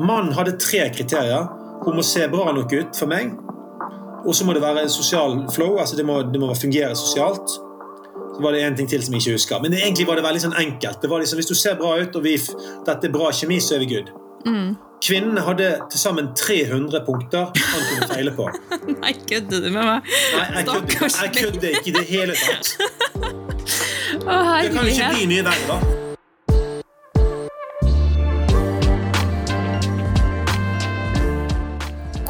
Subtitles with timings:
[0.00, 1.46] Mannen hadde tre kriterier.
[1.80, 3.30] Hun må se bra nok ut for meg.
[4.28, 7.54] Og så må det være sosial flow, altså det må, det må fungere sosialt.
[8.34, 9.62] Så var det en ting til som jeg ikke husker.
[9.64, 11.00] Men egentlig var det veldig sånn enkelt.
[11.00, 12.36] Det var liksom, Hvis du ser bra ut, og vi,
[12.84, 14.12] dette er bra kjemi, så er vi good.
[15.00, 18.52] Kvinnene hadde til sammen 300 punkter han kunne feile på.
[19.02, 20.16] Nei, kødder du med meg?
[20.36, 21.20] Nei, jeg kødder.
[21.24, 22.74] Jeg kødder ikke i det hele tatt.
[24.26, 25.95] Å, Det kan jo ikke bli mye verre, da.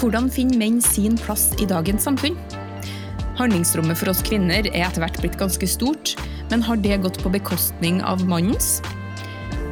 [0.07, 2.37] Hvordan finner menn sin plass i dagens samfunn?
[3.41, 6.13] Handlingsrommet for oss kvinner er etter hvert blitt ganske stort,
[6.47, 8.77] men har det gått på bekostning av mannens?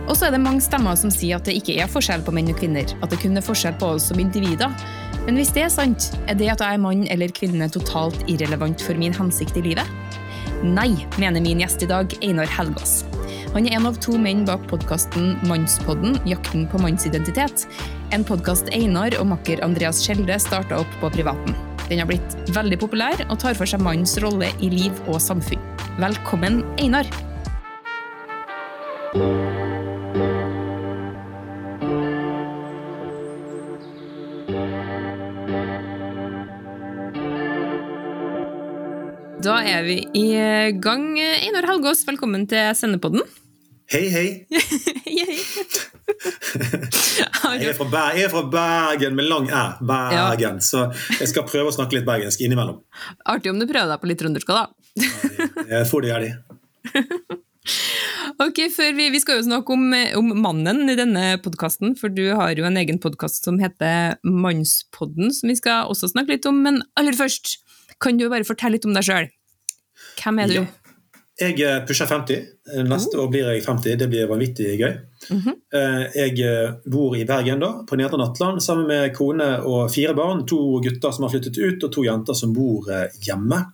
[0.08, 2.50] Og så er det mange stemmer som sier at det ikke er forskjell på menn
[2.50, 4.74] og kvinner, at det kun er forskjell på oss som individer.
[5.22, 8.82] Men hvis det er sant, er det at jeg er mann eller kvinne totalt irrelevant
[8.82, 9.86] for min hensikt i livet?
[10.66, 13.04] Nei, mener min gjest i dag, Einar Helgaas.
[13.54, 17.68] Han er en av to menn bak podkasten Mannspodden Jakten på mannsidentitet.
[18.10, 21.54] En podkast Einar og makker Andreas Skjelde starta opp på privaten.
[21.86, 25.62] Den har blitt veldig populær og tar for seg mannens rolle i liv og samfunn.
[26.02, 27.06] Velkommen, Einar!
[39.44, 40.26] Da er vi i
[40.82, 41.06] gang.
[41.22, 43.22] Einar Helgaas, velkommen til Sendepodden.
[43.94, 44.28] Hei, hei.
[47.54, 49.62] Jeg er du- fra, Ber jeg er fra Bergen med lang æ.
[49.86, 50.58] Bergen.
[50.64, 50.88] Så
[51.20, 52.80] jeg skal prøve å snakke litt bergensk innimellom.
[53.30, 54.64] Artig om du prøver deg på litt trøndersk da.
[55.70, 56.30] Jeg får det gjerne.
[58.42, 58.58] Ok,
[58.96, 59.84] vi, vi skal jo snakke om,
[60.18, 65.30] om mannen i denne podkasten, for du har jo en egen podkast som heter Mannspodden,
[65.32, 66.58] som vi skal også snakke litt om.
[66.66, 67.54] Men aller først,
[68.02, 69.28] kan du bare fortelle litt om deg sjøl?
[70.18, 70.56] Hvem er du?
[70.58, 70.64] Ja.
[71.40, 72.42] Jeg eh, pusher 50.
[72.86, 73.96] Neste år blir jeg 50.
[73.98, 74.92] Det blir vanvittig gøy.
[75.74, 80.14] Eh, Jeg eh, bor i Bergen, da, på Nedre Nattland, sammen med kone og fire
[80.14, 80.44] barn.
[80.46, 83.64] To gutter som har flyttet ut, og to jenter som bor eh, hjemme.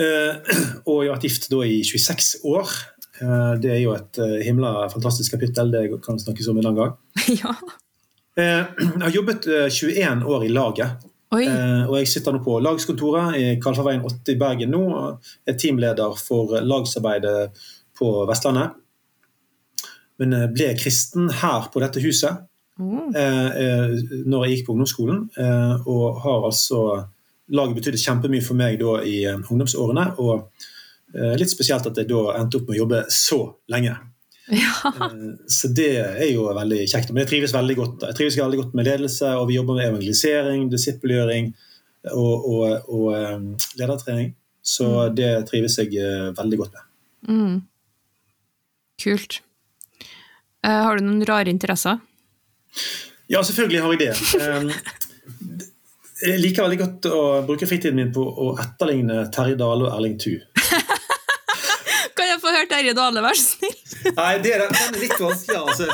[0.00, 0.56] Eh,
[0.90, 2.74] Og jeg har vært gift da i 26 år.
[3.20, 6.80] Eh, Det er jo et eh, himla fantastisk kapittel, det kan snakkes om en annen
[6.82, 6.98] gang.
[7.42, 7.54] ja.
[8.34, 8.64] Eh,
[8.96, 11.06] Jeg har jobbet eh, 21 år i laget.
[11.30, 14.82] Eh, og jeg sitter nå på lagskontoret i Kalfarveien 8 i Bergen nå.
[14.90, 17.52] og er teamleder for lagsarbeidet
[17.98, 18.74] på Vestlandet.
[20.18, 22.42] Men eh, ble kristen her på dette huset
[22.82, 23.14] mm.
[23.14, 23.94] eh,
[24.26, 25.24] når jeg gikk på ungdomsskolen.
[25.86, 26.84] Og har altså
[27.50, 30.04] Laget betydde kjempemye for meg da i ungdomsårene.
[30.22, 30.44] Og
[31.34, 33.40] litt spesielt at jeg da endte opp med å jobbe så
[33.74, 33.96] lenge.
[34.60, 34.90] Ja.
[35.06, 35.16] Eh,
[35.46, 37.12] Så det er jo veldig kjekt.
[37.12, 39.86] Men jeg trives veldig godt, jeg trives veldig godt med ledelse, og vi jobber med
[39.92, 41.52] evangelisering, disippelgjøring
[42.14, 44.32] og, og, og eh, ledertrening.
[44.62, 46.86] Så det trives jeg eh, veldig godt med.
[47.30, 47.58] Mm.
[49.00, 49.38] Kult.
[50.64, 52.00] Eh, har du noen rare interesser?
[53.30, 54.14] Ja, selvfølgelig har jeg det.
[54.40, 55.76] Eh,
[56.20, 60.18] Jeg liker veldig godt å bruke fritiden min på å etterligne Terje Dale og Erling
[60.20, 60.34] Thu.
[62.18, 63.76] Kan jeg få høre Terje Dale, vær så snill?
[64.20, 65.88] Nei, det er, den er litt vanskelig, altså.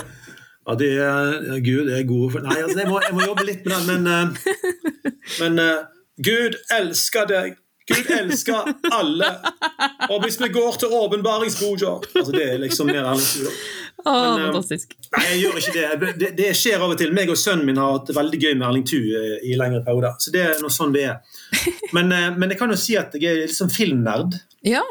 [0.67, 3.67] Ja, det er, Gud er god for Nei, altså, jeg må, jeg må jobbe litt
[3.67, 5.87] med den, men, eh, men eh,
[6.27, 7.57] Gud elsker deg.
[7.87, 9.33] Gud elsker alle.
[10.11, 13.53] Og hvis vi går til åpenbaringsboka altså, Det er liksom mer ærlig.
[14.07, 14.97] Eh, fantastisk.
[15.15, 16.11] Nei, jeg gjør ikke det.
[16.23, 16.31] det.
[16.39, 17.15] Det skjer av og til.
[17.15, 20.19] Meg og sønnen min har hatt veldig gøy med Erling Thu eh, i lengre perioder.
[20.23, 21.43] Så det er noe sånn det er.
[21.95, 24.39] Men, eh, men jeg kan jo si at jeg er litt sånn filmnerd.
[24.67, 24.83] Ja.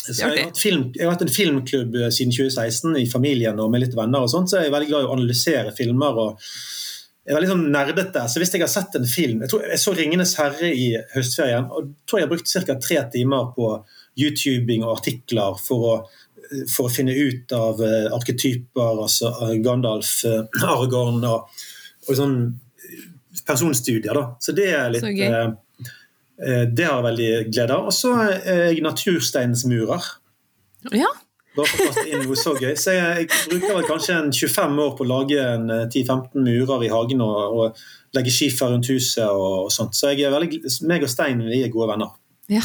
[0.00, 3.58] Så jeg, har hatt film, jeg har hatt en filmklubb eh, siden 2016 i familien
[3.60, 4.24] og med litt venner.
[4.24, 6.20] og sånt, så jeg er veldig glad i å analysere filmer.
[6.24, 6.46] og
[7.20, 9.78] jeg er veldig sånn nerdete, så Hvis jeg har sett en film Jeg, tror, jeg
[9.78, 11.68] så 'Ringenes herre' i høstferien.
[11.70, 12.74] og tror jeg har brukt ca.
[12.80, 13.68] tre timer på
[14.18, 15.94] YouTubing og artikler for å,
[16.72, 21.46] for å finne ut av uh, arketyper, altså eh, Gandalf, uh, Aragorn og,
[22.08, 22.58] og sånn
[23.46, 24.14] personstudier.
[24.14, 24.36] da.
[24.40, 25.90] Så det er litt Så eh, eh,
[26.40, 27.88] Det har jeg veldig glede av.
[27.90, 30.06] Og så er jeg natursteinsmurer.
[30.96, 31.10] ja.
[31.56, 32.76] Bare for å kaste inn noe så gøy.
[32.78, 36.44] Så jeg, jeg bruker vel kanskje en 25 år på å lage en eh, 10-15
[36.46, 37.80] murer i hagen og, og
[38.16, 39.98] legge skifer rundt huset og, og sånt.
[39.98, 42.12] Så jeg er veldig, meg og Stein vi er gode venner.
[42.54, 42.62] Ja,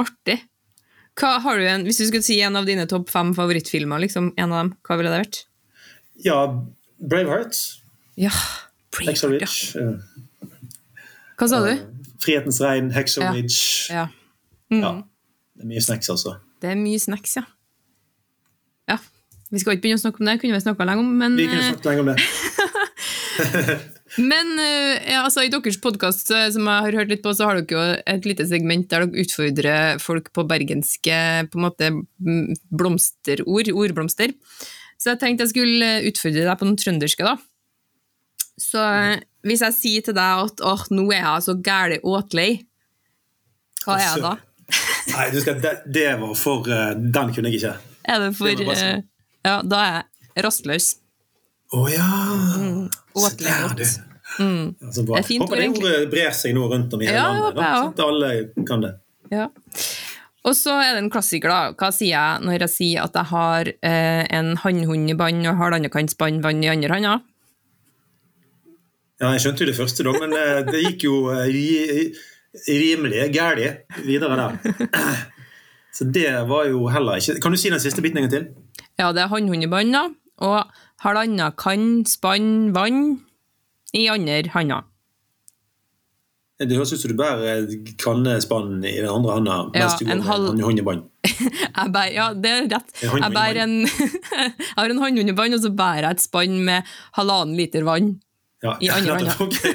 [0.00, 0.38] artig.
[1.20, 4.32] Hva har du en, hvis du skulle si en av dine topp fem favorittfilmer, liksom,
[4.40, 5.42] en av dem, hva ville det vært?
[6.24, 6.38] Ja,
[7.04, 7.60] Braveheart,
[8.16, 8.32] Ja,
[8.96, 10.48] Braveheart, eh, ja.
[11.36, 11.74] Hva sa du?
[12.24, 14.08] Frihetens regn, Hexo Ja.
[14.72, 14.80] Mm.
[14.80, 14.92] Ja,
[15.54, 16.38] det er mye snacks, altså.
[16.62, 17.44] Det er mye snacks, ja.
[18.88, 18.98] Ja,
[19.52, 21.48] Vi skal ikke begynne å snakke om det, kunne vi snakka lenge om, men, Vi
[21.50, 22.16] kunne eh, snakket lenge om det.
[24.32, 27.60] men eh, ja, altså, i deres podkast som jeg har hørt litt på, så har
[27.60, 27.84] dere jo
[28.16, 31.20] et lite segment der dere utfordrer folk på bergenske
[31.52, 34.34] på en måte mm, blomsterord, ordblomster.
[34.98, 37.36] Så jeg tenkte jeg skulle utfordre deg på noen trønderske, da.
[38.60, 38.80] Så
[39.44, 42.50] hvis jeg sier til deg at oh, nå er jeg så gæli åtlei,
[43.84, 44.34] hva er jeg da?
[45.14, 47.74] Nei, skal, det, det, var for uh, Den kunne jeg ikke.
[48.08, 49.02] Er det for det uh,
[49.44, 50.94] Ja, da er jeg rastløs.
[51.74, 52.08] Å oh, ja.
[52.56, 52.86] Mm,
[53.20, 53.84] åtlei godt.
[54.38, 54.72] Mm.
[54.80, 57.28] Ja, det er fint Håper det ordet brer seg nå rundt om i hele ja,
[57.28, 57.60] landet.
[57.60, 58.32] Da, sånn at alle
[58.66, 58.94] kan det.
[59.34, 59.48] Ja.
[60.44, 61.76] Og så er det en klassiker, da.
[61.78, 65.60] Hva sier jeg når jeg sier at jeg har eh, en hannhund i bånd og
[65.60, 67.14] halvandenkant spann vann i andre handa?
[69.24, 71.46] Ja, jeg skjønte jo det første, da, men eh, det gikk jo eh,
[72.68, 74.58] rimelig galt videre der.
[75.96, 78.48] Så det var jo heller ikke Kan du si den siste biten en gang til?
[78.98, 80.08] Ja, det er hannhundebånd, da.
[80.44, 80.74] Og
[81.06, 83.22] halvannen kan spann vann
[83.94, 84.82] i andre handa.
[86.60, 87.64] Det høres ut som du bærer
[87.98, 90.52] kannespann i den andre handa ja, mens du går halv...
[90.52, 91.08] med håndbånd.
[92.18, 92.92] ja, det er rett.
[93.00, 97.88] Jeg, en, jeg har en håndhundebånd, og så bærer jeg et spann med halvannen liter
[97.88, 98.16] vann.
[98.64, 99.34] Ja, I andre hånda.
[99.44, 99.74] Okay,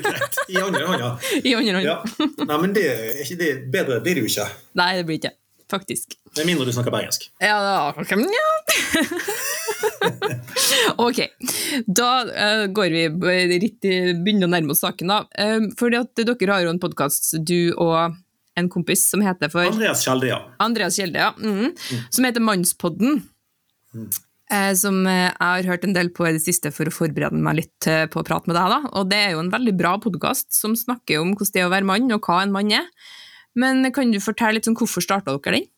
[0.49, 1.19] I andre hånda.
[1.43, 1.85] I andre hånda.
[1.85, 2.03] Ja.
[2.41, 4.47] Nei, men det, er det, bedre blir det jo ikke.
[4.79, 5.31] Nei, det blir ikke.
[5.69, 6.15] Faktisk.
[6.39, 7.27] Med mindre du snakker bergensk.
[7.37, 8.17] Ja, da, okay.
[11.05, 11.19] ok,
[11.85, 13.05] da uh, går vi
[13.61, 15.13] litt begynner å nærme oss saken.
[15.13, 15.29] da.
[15.37, 18.17] Um, fordi at Dere har jo en podkast, du og
[18.57, 20.39] en kompis som heter for Andreas Kjelde, ja.
[20.65, 21.29] Andreas Kjelde, ja.
[21.37, 21.77] Mm.
[21.77, 22.01] Mm.
[22.17, 23.21] Som heter Mannspodden.
[23.93, 24.09] Mm.
[24.49, 27.59] Uh, som jeg har hørt en del på i det siste for å forberede meg
[27.59, 28.73] litt på å prate med deg.
[28.73, 28.79] da.
[28.97, 31.73] Og Det er jo en veldig bra podkast som snakker om hvordan det er å
[31.75, 32.89] være mann, og hva en mann er.
[33.59, 35.69] Men kan du fortelle litt om hvorfor starta dere den?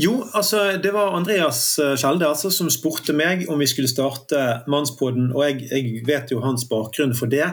[0.00, 4.62] Jo, altså det var Andreas eh, Skjelde altså, som spurte meg om vi skulle starte
[4.72, 7.50] Mannspodden, og jeg, jeg, vet jo hans bakgrunn for det.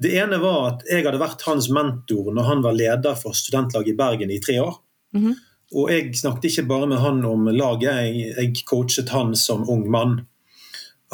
[0.00, 3.92] Det ene var at jeg hadde vært hans mentor når han var leder for studentlaget
[3.92, 4.80] i Bergen i tre år.
[5.16, 5.36] Mm -hmm.
[5.74, 9.86] Og jeg snakket ikke bare med han om laget, jeg, jeg coachet han som ung
[9.90, 10.20] mann.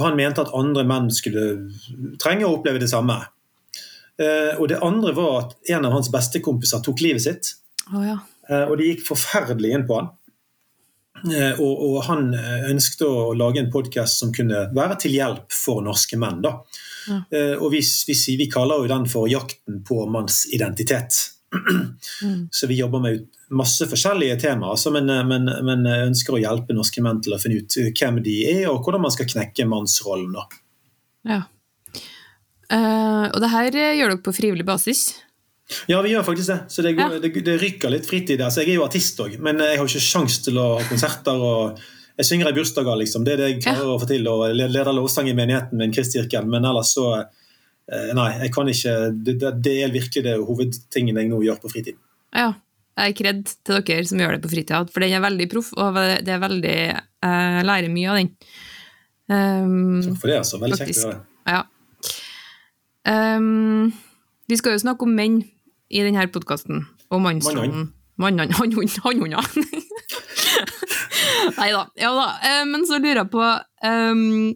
[0.01, 1.71] Han mente at andre menn skulle
[2.21, 3.19] trenge å oppleve det samme.
[4.21, 7.55] Eh, og det andre var at en av hans bestekompiser tok livet sitt.
[7.93, 8.19] Oh, ja.
[8.49, 10.13] eh, og det gikk forferdelig inn på han.
[11.23, 15.85] Eh, og, og, han ønsket å lage en podkast som kunne være til hjelp for
[15.85, 16.41] norske menn.
[16.45, 16.57] Da.
[17.09, 17.21] Ja.
[17.31, 21.29] Eh, og vi, vi, vi, kaller jo den for 'Jakten på manns identitet'.
[21.53, 22.49] Mm.
[22.57, 27.03] Så vi jobber med masse forskjellige temaer, altså, men, men, men, ønsker å hjelpe norske
[27.05, 30.39] menn til å finne ut hvem de er, og hvordan man skal knekke mannsrollen.
[31.29, 31.43] Ja.
[32.73, 35.11] Uh, og det her gjør dere på frivillig basis?
[35.87, 36.59] Ja, vi gjør faktisk det.
[36.69, 37.21] Så det, går, ja.
[37.23, 38.43] det, det rykker litt fritid.
[38.51, 41.39] Så jeg er jo artist òg, men jeg har ikke sjans til å ha konserter.
[41.39, 41.81] og
[42.19, 43.25] Jeg synger i bursdager, liksom.
[43.27, 43.95] Det er det jeg klarer ja.
[43.95, 44.27] å få til.
[44.33, 46.51] Og leder lovsang i menigheten min, Kristkirken.
[46.53, 51.33] Men ellers så eh, Nei, jeg kan ikke Det, det er virkelig det hovedtingen jeg
[51.33, 52.01] nå gjør på fritid.
[52.37, 52.53] Ja.
[53.03, 55.73] Jeg er kred til dere som gjør det på fritida, for den er veldig proff,
[55.75, 58.29] og det er veldig Jeg lærer mye av den.
[59.33, 60.61] Um, Takk for det, altså.
[60.63, 61.19] Veldig kjekt å det.
[61.51, 61.63] Ja.
[63.09, 63.91] Um,
[64.51, 65.37] vi skal jo snakke om menn
[65.91, 66.85] i denne podkasten.
[67.13, 67.91] Og mannsrollen.
[68.21, 68.55] Mannene.
[68.55, 69.43] Hannhunder.
[71.59, 71.87] Nei da.
[71.99, 72.27] Ja da.
[72.45, 74.53] Eh, men så lurer jeg på um,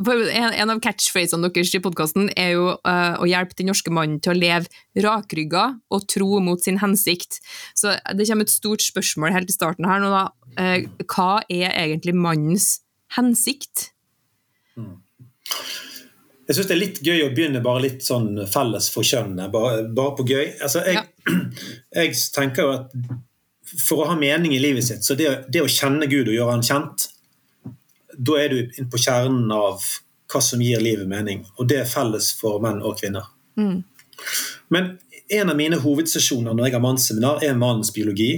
[0.00, 4.32] En av catchphrasene deres i podkasten er jo uh, å hjelpe den norske mannen til
[4.32, 7.42] å leve rakrygga og tro mot sin hensikt.
[7.78, 10.24] Så det kommer et stort spørsmål helt i starten her nå, da.
[10.56, 12.78] Uh, hva er egentlig mannens
[13.16, 13.90] hensikt?
[14.76, 14.96] Mm.
[16.48, 19.84] Jeg syns det er litt gøy å begynne bare litt sånn felles for kjønnene, Bare,
[19.94, 20.56] bare, på gøy.
[20.58, 21.36] Altså, jeg, ja.
[22.00, 22.96] jeg, tenker jo at
[23.86, 26.56] for å ha mening i livet sitt, så det, det å kjenne Gud og gjøre
[26.58, 27.06] han kjent,
[28.16, 29.84] da er du inne på kjernen av
[30.32, 31.44] hva som gir livet mening.
[31.58, 33.28] Og det er felles for menn og kvinner.
[33.60, 33.82] Mm.
[34.72, 34.94] Men
[35.32, 38.32] en av mine hovedsesjoner når jeg har mannsseminar, er mannens biologi.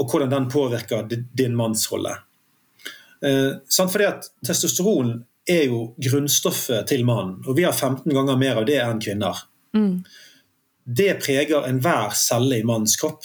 [0.00, 2.16] Og hvordan den påvirker din mannsrolle.
[3.24, 5.16] Eh, fordi at testosteron
[5.48, 7.38] er jo grunnstoffet til mannen.
[7.46, 9.44] Og vi har 15 ganger mer av det enn kvinner.
[9.76, 10.02] Mm.
[10.84, 13.24] Det preger enhver celle i mannens kropp.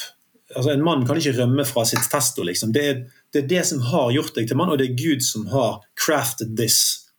[0.55, 2.45] Altså, en mann kan ikke rømme fra sitt testo.
[2.47, 2.73] Liksom.
[2.75, 3.01] Det, er,
[3.33, 5.79] det, er, det som har gjort deg til mann, og det er Gud som har
[5.99, 7.09] crafted this.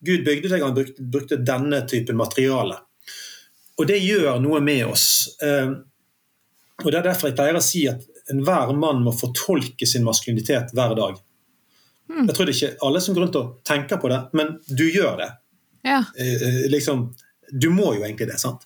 [0.00, 2.78] Gud bygde deg, han brukte, brukte denne typen materiale.
[3.80, 5.06] Og det gjør noe med oss.
[5.42, 5.72] Eh,
[6.80, 10.72] og Det er derfor jeg pleier å si at enhver mann må fortolke sin maskulinitet
[10.76, 11.18] hver dag.
[12.10, 12.24] Mm.
[12.24, 14.86] Jeg tror det er ikke alle som går rundt og tenker på det, men du
[14.86, 15.30] gjør det.
[15.84, 16.02] Ja.
[16.16, 17.08] Eh, eh, liksom,
[17.50, 18.40] du må jo egentlig det.
[18.40, 18.64] sant?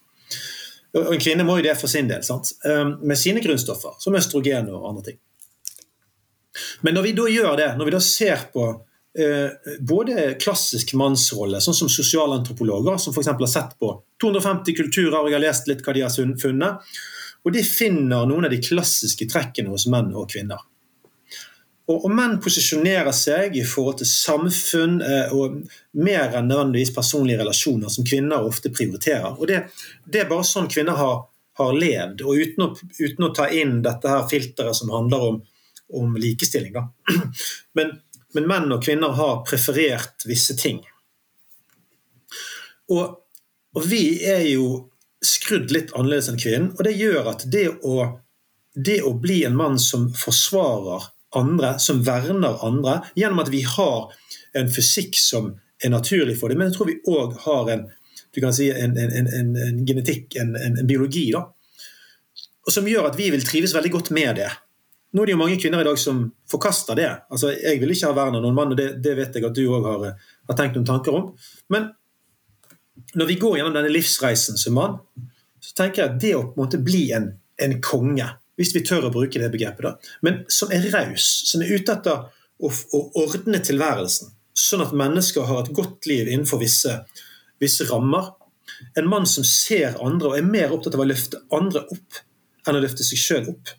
[0.95, 2.53] Og En kvinne må jo det for sin del, sant?
[3.03, 5.17] Med sine grunnstoffer, som østrogen og andre ting.
[6.87, 8.67] Men når vi da gjør det, når vi da ser på
[9.19, 13.33] eh, både klassisk mannsrolle, sånn som sosialantropologer, som f.eks.
[13.33, 16.95] har sett på 250 kulturer og jeg har lest litt hva de har funnet,
[17.45, 20.63] og de finner noen av de klassiske trekkene hos menn og kvinner.
[21.85, 25.59] Og, og, menn posisjonerer seg i forhold til samfunn eh, og
[26.01, 29.35] mer enn nødvendigvis personlige relasjoner, som kvinner ofte prioriterer.
[29.37, 29.61] Og Det,
[30.09, 31.27] det er bare sånn kvinner har,
[31.61, 35.43] har levd, og uten å, uten å, ta inn dette her filteret som handler om,
[36.01, 36.77] om likestilling.
[37.79, 37.97] Men,
[38.35, 40.81] men, menn og kvinner har preferert visse ting.
[42.91, 43.15] Og,
[43.79, 44.67] og vi er jo
[45.25, 48.09] skrudd litt annerledes enn kvinnen, og det gjør at det å,
[48.75, 51.07] det å bli en mann som forsvarer
[51.39, 54.11] andre, som verner andre, gjennom at vi har
[54.59, 56.61] en fysikk som er naturlig for dem.
[56.61, 57.87] Men jeg tror vi òg har en,
[58.55, 61.47] si, en, en, en genetikk, en, biologi, da,
[62.71, 64.51] som gjør at vi vil trives veldig godt med det.
[65.15, 67.11] Nå er det jo mange kvinner i dag som forkaster det.
[67.31, 69.55] Altså, Jeg vil ikke ha vern av noen mann, og det, det, vet jeg at
[69.55, 71.29] du òg har, har, tenkt noen tanker om.
[71.71, 71.93] Men
[73.15, 74.99] når vi går gjennom denne livsreisen som mann,
[75.63, 77.31] så tenker jeg at det å på en måte bli en,
[77.63, 78.27] en konge
[78.59, 81.95] hvis vi tør å bruke det begrepet, da, men som er raus, som er ute
[81.95, 82.21] etter
[82.63, 87.01] å, å, ordne tilværelsen, sånn at mennesker har et godt liv innenfor visse,
[87.63, 88.31] visse, rammer.
[88.99, 92.21] En mann som ser andre og er mer opptatt av å løfte andre opp
[92.65, 93.75] enn å løfte seg sjøl opp.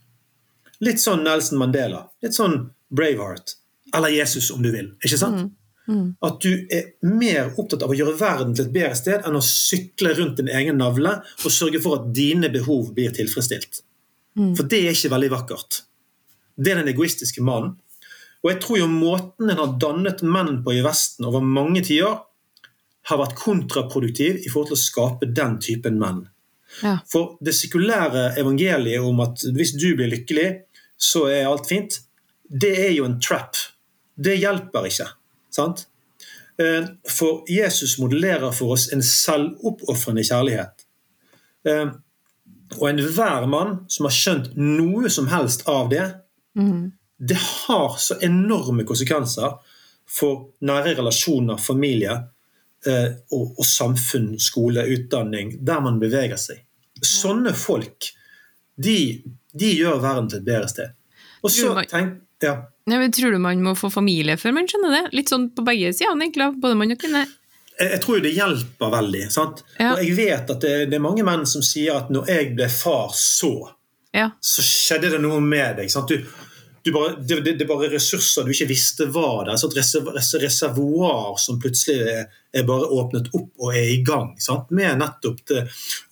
[0.84, 2.58] Litt sånn Nelson Mandela, litt sånn
[2.96, 3.56] Braveheart,
[3.96, 4.92] eller Jesus om du vil.
[5.04, 5.46] ikke sant?
[5.46, 5.54] Mm.
[5.86, 6.06] Mm.
[6.26, 9.44] At du er mer opptatt av å gjøre verden til et bedre sted enn å
[9.46, 13.84] sykle rundt din egen navle og sørge for at dine behov blir tilfredsstilt.
[14.36, 14.56] Mm.
[14.58, 15.84] For det er ikke veldig vakkert.
[16.56, 17.76] Det er den egoistiske mannen.
[18.44, 22.20] Og jeg tror jo måten en har dannet menn på i Vesten over mange tiår,
[23.06, 26.24] har vært kontraproduktiv i forhold til å skape den typen menn.
[26.84, 26.98] Ja.
[27.12, 30.50] For det sekulære evangeliet om at hvis du blir lykkelig,
[30.98, 32.00] så er alt fint,
[32.46, 33.58] det er jo en trap.
[34.16, 35.08] Det hjelper ikke.
[35.52, 35.88] sant?
[36.58, 40.86] Eh, for Jesus modellerer for oss en selvoppofrende kjærlighet.
[41.68, 41.88] Eh,
[42.80, 46.06] og enhver mann som har skjønt noe som helst av det,
[46.58, 46.92] mm.
[47.18, 49.60] det har så enorme konsekvenser
[50.06, 52.14] for nære relasjoner, familie
[52.88, 56.65] eh, og, og, samfunn, skole, utdanning, der man beveger seg.
[57.04, 58.12] Sånne folk,
[58.80, 59.00] de,
[59.52, 60.94] de gjør verden til et bedre sted.
[61.46, 62.56] Og så tenk, ja.
[62.86, 65.04] Ja, tror du man må få familie før man skjønner det?
[65.18, 66.52] Litt sånn på begge sider, egentlig.
[66.62, 67.26] Både mann og kvinne
[67.76, 69.24] jeg tror det hjelper veldig.
[69.36, 69.90] Ja.
[69.92, 72.70] Og jeg vet at det, det, er mange menn som sier at når jeg ble
[72.72, 73.52] far, så
[74.16, 74.30] ja.
[74.40, 75.92] så skjedde det noe med deg.
[75.92, 76.12] sant?
[76.12, 76.24] du
[76.94, 79.58] bare, det, det, er bare ressurser du ikke visste var der.
[79.58, 84.36] Et reservoar som plutselig er, er, bare åpnet opp og er i gang.
[84.42, 84.70] Sant?
[84.76, 85.64] Med nettopp det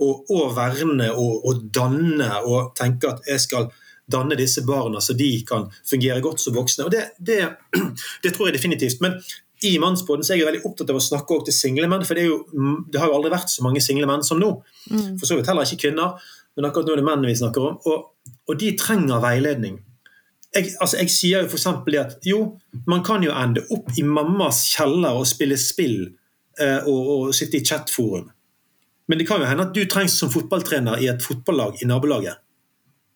[0.02, 3.70] å, å verne og, og, danne og tenke at jeg skal
[4.10, 6.90] danne disse barna så de kan fungere godt som voksne.
[6.90, 9.06] Og Det, det tror jeg definitivt.
[9.06, 9.22] Men
[9.64, 12.04] i Mannsbåten er jeg veldig opptatt av å snakke til single menn.
[12.08, 12.42] For det, jo,
[12.90, 14.56] det, har jo aldri vært så mange single menn som nå.
[14.90, 15.16] Mm.
[15.22, 16.18] For så vidt heller ikke kvinner,
[16.58, 17.82] men akkurat nå er det menn vi snakker om.
[17.94, 19.84] Og, og de trenger veiledning.
[20.54, 21.68] Jeg, altså jeg sier jo f.eks.
[22.00, 22.40] at jo,
[22.90, 25.98] man kan jo ende opp i mammas kjeller og spille spill
[26.62, 28.28] eh, og, og, sitte i chatforum.
[29.10, 32.38] Men det kan jo hende at du trengs som fotballtrener i et fotballag i nabolaget.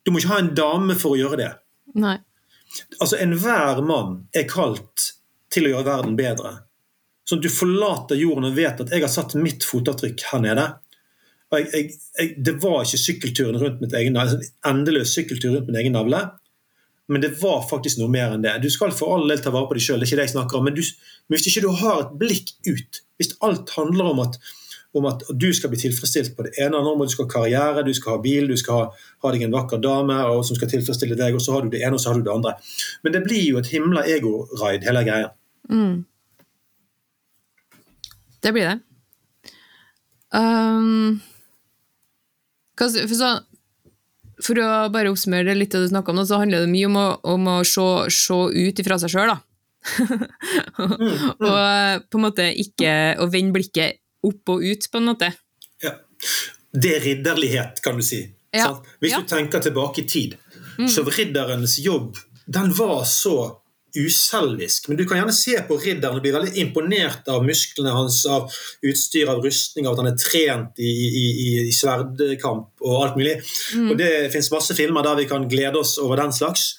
[0.02, 1.52] Du må ikke ha en dame for å gjøre det.
[2.00, 2.18] Nei.
[2.98, 5.12] Altså Enhver mann er kalt
[5.52, 6.52] til å gjøre verden bedre.
[7.28, 10.66] Sånn at du forlater jorden og vet at jeg har satt mitt fotavtrykk her nede.
[11.52, 15.78] Jeg, jeg, jeg, det var ikke sykkelturen rundt mitt egen altså endeløs sykkeltur rundt min
[15.80, 16.22] egen navle,
[17.08, 18.54] men det var faktisk noe mer enn det.
[18.62, 20.36] Du skal for all del ta vare på deg sjøl, det er ikke det jeg
[20.36, 20.84] snakker om, men, du,
[21.28, 24.40] men hvis ikke du har et blikk ut, hvis alt handler om at
[24.96, 27.84] om at du skal bli tilfredsstilt på det ene eller andre Du skal ha karriere,
[27.84, 28.84] du skal ha bil, du skal ha,
[29.24, 31.82] ha deg en vakker dame og som skal tilfredsstille deg, og så har du det
[31.84, 32.54] ene og så har du det andre.
[33.04, 35.32] Men det blir jo et himla ego-raid, hele greia.
[35.68, 36.06] Mm.
[38.42, 38.78] Det blir det.
[40.32, 41.20] Um,
[42.78, 43.32] for, så,
[44.44, 46.98] for, å bare oppsummere litt av det du snakka om, så handler det mye om
[47.00, 49.38] å, om å se, se ut ifra seg sjøl, da.
[49.98, 51.28] mm, mm.
[51.48, 52.92] og på en måte ikke
[53.22, 55.30] å vende blikket opp og ut, på en måte.
[55.84, 55.94] Ja.
[56.68, 58.24] Det er ridderlighet, kan du si.
[58.54, 58.72] Ja.
[59.02, 59.22] Hvis ja.
[59.22, 60.36] du tenker tilbake i tid,
[60.78, 60.88] mm.
[60.90, 62.16] så ridderens jobb
[62.48, 63.57] den var så
[63.96, 64.88] uselvisk.
[64.88, 68.52] Men du kan gjerne se på ridderen og bli veldig imponert av musklene hans, av
[68.84, 73.38] utstyr, av rustning, av at han er trent i, i, i sverdkamp og alt mulig.
[73.76, 73.90] Mm.
[73.92, 76.70] Og Det fins masse filmer der vi kan glede oss over den slags.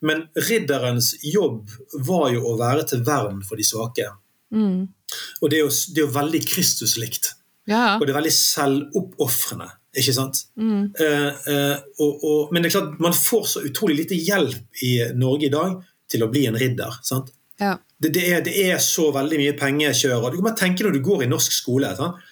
[0.00, 1.68] Men ridderens jobb
[2.06, 4.08] var jo å være til vern for de svake.
[4.54, 4.88] Mm.
[5.40, 7.34] Og det er jo, det er jo veldig Kristuslikt.
[7.70, 7.98] Ja.
[7.98, 9.68] Og det er veldig selvoppofrende.
[10.00, 10.44] Ikke sant?
[10.54, 10.92] Mm.
[10.94, 14.92] Uh, uh, og, og, men det er klart, man får så utrolig lite hjelp i
[15.18, 15.80] Norge i dag
[16.10, 16.98] til å bli en ridder.
[17.06, 17.30] sant?
[17.60, 17.76] Ja.
[18.00, 20.30] Det, det, er, det, er, så veldig mye pengekjør.
[20.30, 21.92] Du kan bare tenke når du går i norsk skole.
[21.98, 22.22] Sant?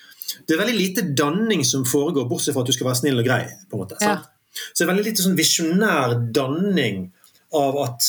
[0.48, 3.28] Det er veldig lite danning som foregår, bortsett fra at du skal være snill og
[3.28, 3.44] grei.
[3.68, 4.18] på en måte, ja.
[4.58, 7.04] Så det er veldig lite sånn visjonær danning
[7.54, 8.08] av at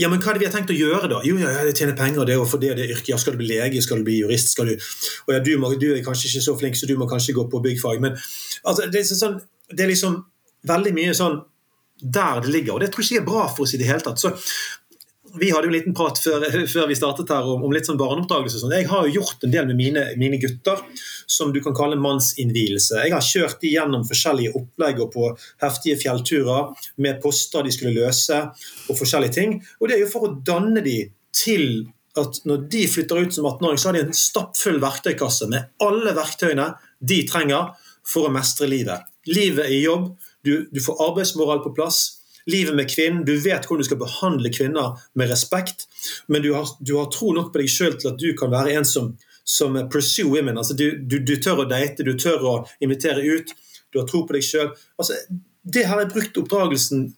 [0.00, 1.18] ja, men hva er det vi har tenkt å gjøre, da?
[1.26, 3.10] Jo, ja, jeg tjener penger, det er for det og det yrket.
[3.12, 5.68] Ja, skal du bli lege, skal du bli jurist, skal du Og ja, du, må,
[5.76, 8.00] du, er kanskje ikke så flink, så du må kanskje gå på byggfag.
[8.00, 9.36] Men altså, det, er sånn,
[9.68, 10.16] det er liksom
[10.70, 11.42] veldig mye sånn
[12.02, 12.78] der det ligger.
[12.78, 14.22] Og det tror jeg ikke er bra for oss i det hele tatt.
[14.22, 14.32] Så
[15.40, 18.00] vi hadde jo en liten prat før, før vi startet her om, om litt sånn
[18.00, 18.60] barneoppdragelse.
[18.60, 18.74] Sånn.
[18.76, 20.82] Jeg har jo gjort en del med mine, mine, gutter
[21.30, 23.00] som du kan kalle mannsinnvielse.
[23.06, 25.30] Jeg har kjørt de gjennom forskjellige opplegg og på
[25.64, 29.58] heftige fjellturer med poster de skulle løse og forskjellige ting.
[29.80, 30.98] Og det er jo for å danne de
[31.36, 31.86] til
[32.20, 36.12] at når de flytter ut som 18-åring, så har de en stappfull verktøykasse med alle
[36.16, 37.72] verktøyene de trenger
[38.04, 39.06] for å mestre livet.
[39.30, 40.10] Livet i jobb,
[40.44, 43.24] du, du får arbeidsmoral på plass livet med kvinnen.
[43.26, 45.86] Du vet hvordan du skal behandle kvinner med respekt,
[46.26, 48.74] men du har, du har tro nok på deg sjøl til at du kan være
[48.78, 49.12] en som,
[49.44, 50.58] som pursue women.
[50.58, 53.54] Altså, du, du, du, tør å date, du tør å invitere ut,
[53.92, 54.72] du har tro på deg sjøl.
[54.98, 55.18] Altså,
[55.62, 57.08] det har jeg brukt oppdragelsen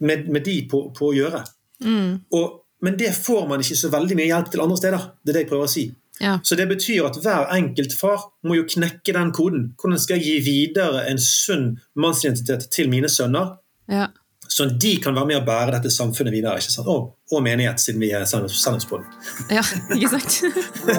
[0.00, 1.44] med, med de på, på å gjøre.
[1.84, 2.20] Mm.
[2.36, 5.10] Og, men det får man ikke så veldig mye hjelp til andre steder.
[5.20, 5.90] Det er det jeg prøver å si.
[6.20, 6.38] Ja.
[6.44, 9.70] Så det betyr at hver enkelt far må jo knekke den koden.
[9.80, 13.54] Hvordan skal jeg gi videre en sunn mannsidentitet til mine sønner?
[13.88, 14.10] Ja.
[14.50, 16.58] Sånn at de kan være med å bære dette samfunnet videre.
[16.58, 16.88] ikke sant?
[16.90, 19.06] Og, og menighet, siden vi er sannhetspodden.
[19.54, 19.62] Ja,
[19.94, 20.40] ikke sant?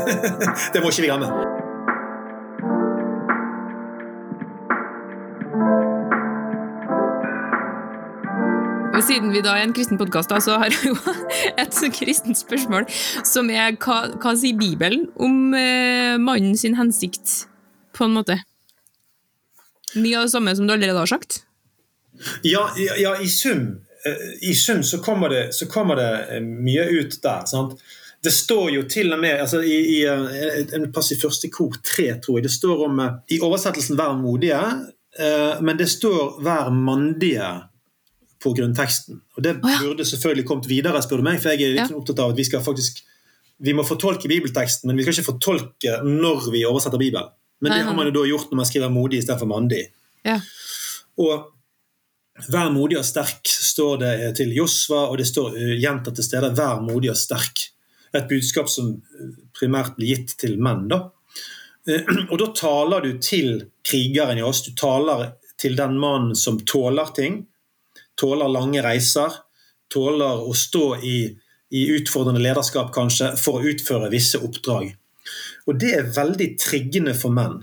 [0.74, 1.28] det må ikke vi glemme.
[8.92, 11.16] Og siden vi da er en kristen podkast, så har jeg jo
[11.62, 12.88] et kristent spørsmål,
[13.28, 17.50] som er hva, hva sier Bibelen om eh, mannen sin hensikt,
[17.98, 18.40] på en måte?
[19.98, 21.44] Mye av det samme som du allerede har sagt?
[22.48, 23.66] Ja, ja i, sum,
[24.06, 27.46] eh, i sum så kommer, det, så kommer det eh, mye ut der.
[27.46, 27.80] sant?
[28.22, 31.80] Det står jo til og med altså i, i eh, en pass i første kor
[31.82, 37.68] tre, tror jeg, det står om I oversettelsen 'vær modige', men det står 'vær mandige'
[38.44, 39.22] på grunnteksten.
[39.38, 41.88] Og Det burde selvfølgelig kommet videre, spør du meg, for jeg er ja.
[41.96, 43.04] opptatt av at vi skal faktisk
[43.62, 47.30] vi må fortolke bibelteksten, men vi skal ikke fortolke når vi oversetter Bibelen.
[47.62, 49.92] Men det har man jo da gjort når man skriver 'modig' istedenfor 'mandig'.
[50.26, 50.40] Ja.
[51.18, 51.52] Og
[52.50, 56.82] Vær modig og sterk, står det til Josva, og det står eh, gjentatte steder 'vær
[56.82, 57.70] modig og sterk'.
[58.14, 60.88] Et budskap som eh, primært blir gitt til menn.
[60.88, 61.12] da.
[61.88, 62.02] Eh,
[62.32, 64.64] og da taler du til krigeren i oss.
[64.66, 67.46] Du taler til den mannen som tåler ting.
[68.18, 69.32] Tåler lange reiser.
[69.92, 71.18] Tåler å stå i,
[71.70, 74.96] i utfordrende lederskap, kanskje, for å utføre visse oppdrag.
[75.68, 77.62] Og det er veldig triggende for menn.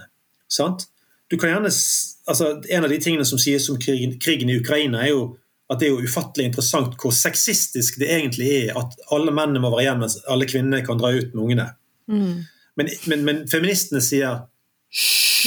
[0.49, 0.87] sant?
[1.29, 5.03] Du kan gjerne altså, En av de tingene som sies om krigen, krigen, i Ukraina,
[5.05, 5.37] er jo
[5.69, 9.69] at det er jo ufattelig interessant hvor sexistisk det egentlig er at alle mennene må
[9.75, 11.67] være igjen mens alle kvinnene kan dra ut med ungene.
[12.09, 12.39] Mm.
[12.81, 14.47] Men, men, men, feministene sier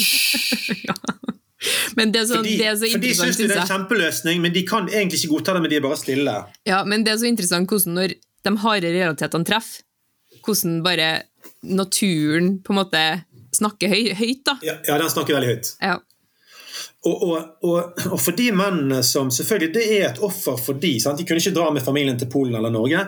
[0.87, 0.95] ja.
[1.97, 4.43] Men det er så, fordi, det er så for de syns det er en kjempeløsning,
[4.43, 6.35] men de kan egentlig ikke godta det, men de er bare stille.
[6.69, 8.13] Ja, men det er så interessant hvordan når
[8.45, 9.81] de harde realitetene treffer,
[10.45, 11.09] hvordan bare
[11.61, 13.03] naturen på en måte
[13.55, 14.45] snakker høy, høyt.
[14.47, 14.57] da.
[14.65, 15.75] Ja, ja, den snakker veldig høyt.
[15.81, 15.99] Ja.
[17.01, 20.91] Og, og, og, og, for de mennene som selvfølgelig Det er et offer for de,
[21.01, 21.17] sant?
[21.17, 23.07] De kunne ikke dra med familien til Polen eller Norge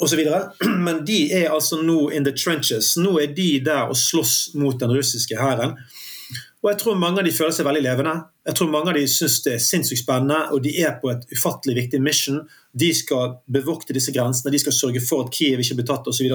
[0.00, 0.22] osv.
[0.86, 2.94] Men de er altså nå in the trenches.
[2.96, 5.76] Nå er de der og slåss mot den russiske hæren.
[6.58, 8.14] Og jeg tror mange av de føler seg veldig levende.
[8.48, 11.28] Jeg tror mange av de syns det er sinnssykt spennende, og de er på et
[11.30, 12.40] ufattelig viktig mission.
[12.74, 16.32] De skal bevokte disse grensene, de skal sørge for at Kiev ikke blir tatt osv.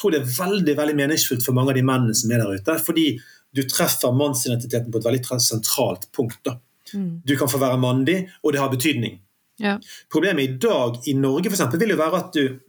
[0.00, 2.78] Tror det er veldig veldig meningsfullt for mange av de mennene som er der ute.
[2.82, 3.08] fordi
[3.54, 6.48] du treffer mannsidentiteten på et veldig sentralt punkt.
[6.94, 7.22] Mm.
[7.24, 9.20] Du kan få være mandig, og det har betydning.
[9.62, 9.78] Ja.
[10.10, 12.60] Problemet i dag i Norge for eksempel, vil jo være at du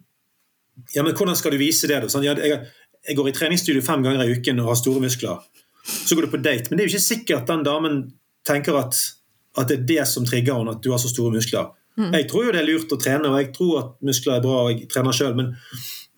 [0.94, 2.02] ja, men Hvordan skal du vise det?
[2.12, 5.40] Sånn, jeg, jeg, går i treningsstudio fem ganger i uken og har store muskler.
[5.88, 8.02] Så går du på date, men det er jo ikke sikkert at den damen
[8.46, 9.00] tenker at,
[9.56, 11.72] at det er det som trigger henne, at du har så store muskler.
[11.96, 12.10] Mm.
[12.12, 14.58] Jeg tror jo det er lurt å trene, og jeg tror at muskler er bra,
[14.66, 15.54] og jeg trener sjøl, men,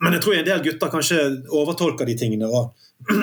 [0.01, 2.49] men, jeg tror en del gutter kanskje overtolker de tingene.
[2.49, 2.75] og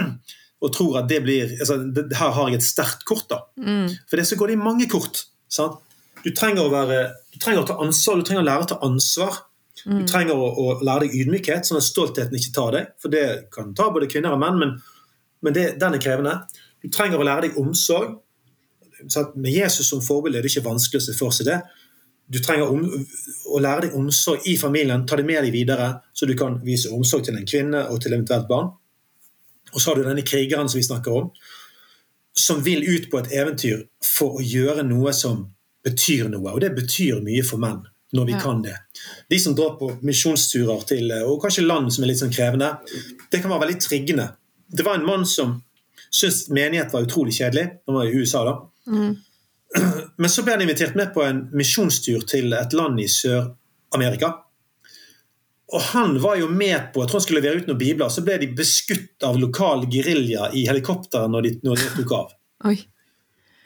[0.64, 3.26] og tror at det blir altså, det, Her har jeg et sterkt kort.
[3.28, 3.42] da.
[3.60, 3.90] Mm.
[4.08, 5.26] For det så går det i mange kort.
[5.52, 5.80] Sant?
[6.24, 7.00] Du trenger, å være,
[7.34, 9.42] du trenger å ta ansvar, du trenger å lære å ta ansvar.
[9.84, 9.98] Mm.
[9.98, 12.92] Du trenger å, å, lære deg ydmykhet, sånn at stoltheten ikke tar deg.
[13.02, 14.76] For det kan ta både kvinner og menn, men,
[15.44, 16.38] men det, den er krevende.
[16.80, 18.16] Du trenger å lære deg omsorg.
[19.34, 21.60] Med Jesus som forbilde er det ikke vanskelig å se for seg det.
[22.26, 22.84] Du trenger om,
[23.52, 26.92] å lære deg omsorg i familien, ta det med deg videre, så du kan vise
[26.94, 28.70] omsorg til en kvinne og til eventuelt barn.
[29.74, 31.28] Og så har du denne krigeren som vi snakker om,
[32.34, 35.44] som vil ut på et eventyr for å gjøre noe som
[35.84, 36.54] betyr noe.
[36.54, 37.82] Og det betyr mye for menn,
[38.14, 38.40] når vi ja.
[38.42, 38.74] kan det.
[39.30, 42.72] De som drar på misjonsturer til og kanskje land som er litt sånn krevende,
[43.30, 44.30] det kan være veldig triggende.
[44.74, 45.58] Det var en mann som
[46.08, 47.68] syntes menighet var utrolig kjedelig.
[47.86, 48.56] Han var i USA, da.
[48.90, 49.14] Mm.
[50.20, 54.32] Men så ble han invitert med på en misjonstur til et land i Sør-Amerika.
[55.74, 58.22] Og han var jo med på jeg tror han skulle levere ut noen bibler, så
[58.24, 62.34] ble de beskutt av lokal gerilja i helikopteret når de, når de tok av.
[62.70, 62.76] Oi.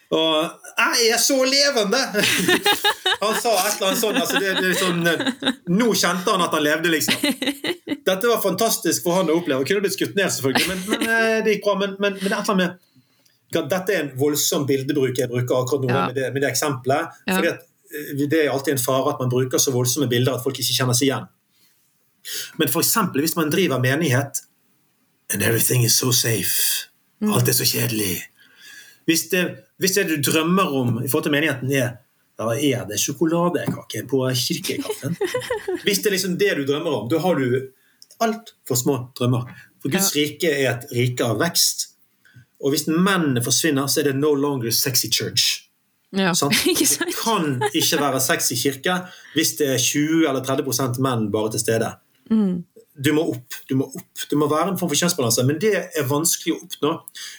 [0.08, 0.36] Og
[0.78, 2.22] 'Jeg er så levende!'
[3.22, 4.18] Han sa et eller annet sånt.
[4.20, 5.02] Altså det, det sånn
[5.74, 7.16] nå kjente han at han levde, liksom.
[8.08, 9.58] Dette var fantastisk for han å oppleve.
[9.58, 11.74] Han Kunne blitt skutt ned, selvfølgelig, men, men eh, det gikk bra.
[11.82, 12.76] Men, men, men det er et eller annet med
[13.54, 16.04] dette er en voldsom bildebruk jeg bruker akkurat nå ja.
[16.10, 17.18] med, det, med det eksempelet.
[17.26, 17.38] Ja.
[17.38, 17.64] fordi at
[18.28, 20.96] Det er alltid en fare at man bruker så voldsomme bilder at folk ikke kjenner
[20.96, 21.28] seg igjen.
[22.60, 22.96] Men f.eks.
[23.14, 24.42] hvis man driver menighet
[25.32, 26.88] And everything is so safe.
[27.20, 27.32] Mm.
[27.32, 28.22] Alt er så kjedelig.
[29.04, 29.42] Hvis det,
[29.76, 31.98] hvis det, du drømmer om i forhold til menigheten, er
[32.38, 35.16] da er det sjokoladekake på kirkekaffen.
[35.84, 37.56] Hvis det er liksom det du drømmer om, da har du
[38.22, 39.48] altfor små drømmer.
[39.82, 41.88] For Guds rike er et rike av vekst.
[42.64, 45.68] Og hvis mennene forsvinner, så er det no longer sexy church.
[46.16, 46.32] Ja?
[46.32, 48.94] Det kan ikke være sexy kirke
[49.34, 51.90] hvis det er 20 eller 30 menn bare til stede.
[52.30, 52.64] Mm.
[53.04, 53.58] Du må opp.
[53.68, 54.22] du må opp.
[54.30, 56.94] Det må være en form for kjønnsbalanse, men det er vanskelig å oppnå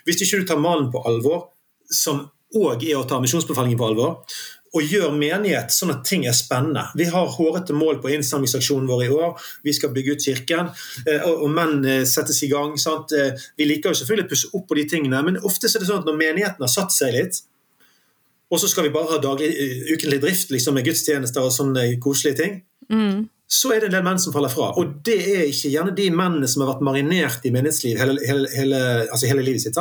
[0.05, 1.49] hvis ikke du tar malen på alvor,
[1.91, 4.21] som òg er å ta misjonsbefalingen på alvor,
[4.75, 6.85] og gjør menighet sånn at ting er spennende.
[6.99, 9.47] Vi har hårete mål på innsamlingsaksjonen vår i år.
[9.65, 10.69] Vi skal bygge ut kirken,
[11.05, 12.75] eh, og menn eh, settes i gang.
[12.81, 13.13] Sant?
[13.15, 15.89] Eh, vi liker jo selvfølgelig å pusse opp på de tingene, men ofte er det
[15.89, 17.41] sånn at når menigheten har satt seg litt,
[18.49, 19.49] og så skal vi bare ha daglig,
[19.91, 24.05] ukentlig drift liksom med gudstjenester og sånne koselige ting, mm så er det en del
[24.05, 24.69] menn som faller fra.
[24.77, 28.49] Og det er ikke gjerne de mennene som har vært marinert i menighetsliv hele, hele,
[28.53, 29.79] hele, altså hele livet sitt.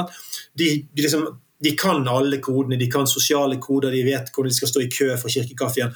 [0.57, 1.27] De, de, liksom,
[1.64, 4.90] de, kan alle kodene, de kan sosiale koder, de vet hvordan de skal stå i
[4.92, 5.94] kø for kirkekaffen.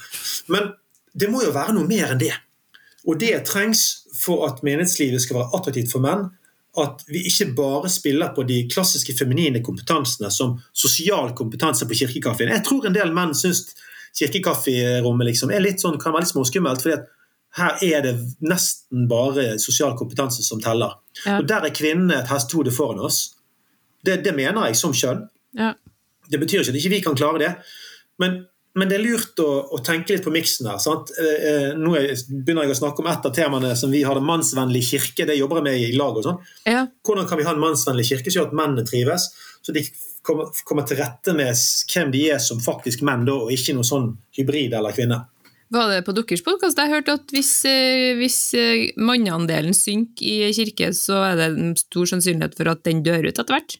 [0.51, 0.73] Men
[1.13, 2.33] det må jo være noe mer enn det.
[3.07, 6.29] Og det trengs for at menighetslivet skal være attraktivt for menn.
[6.79, 12.49] At vi ikke bare spiller på de klassiske feminine kompetansene som sosial kompetanse på kirkekaffen.
[12.49, 13.67] Jeg tror en del menn syns
[14.17, 16.81] kirkekafferommet liksom er litt sånn, kan være litt småskummelt.
[16.81, 17.11] fordi at
[17.57, 20.97] her er det nesten bare sosial kompetanse som teller.
[21.25, 21.37] Ja.
[21.39, 23.35] Og Der er kvinnene et hestehode foran oss.
[24.05, 25.27] Det, det, mener jeg som kjønn.
[25.57, 25.73] Ja.
[26.29, 27.51] Det betyr ikke at ikke vi kan klare det.
[28.21, 28.43] Men,
[28.77, 30.79] men det er lurt å, å, tenke litt på miksen her.
[30.79, 34.27] Eh, eh, nå begynner jeg å snakke om et av temaene som vi har, det
[34.27, 35.27] mannsvennlig kirke.
[35.29, 36.17] Det jobber jeg med i lag.
[36.17, 36.39] og sånn.
[36.69, 36.85] Ja.
[37.05, 39.29] Hvordan kan vi ha en mannsvennlig kirke gjør at mennene trives?
[39.63, 39.85] Så de
[40.25, 41.53] kommer, kommer, til rette med
[41.91, 45.21] hvem de er som faktisk menn, da, og ikke noe sånn hybrid eller kvinne.
[45.73, 50.51] Var det på deres podkast jeg hørte at hvis, eh, hvis eh, manneandelen synker i
[50.53, 53.79] kirke, så er det en stor sannsynlighet for at den dør ut etter hvert?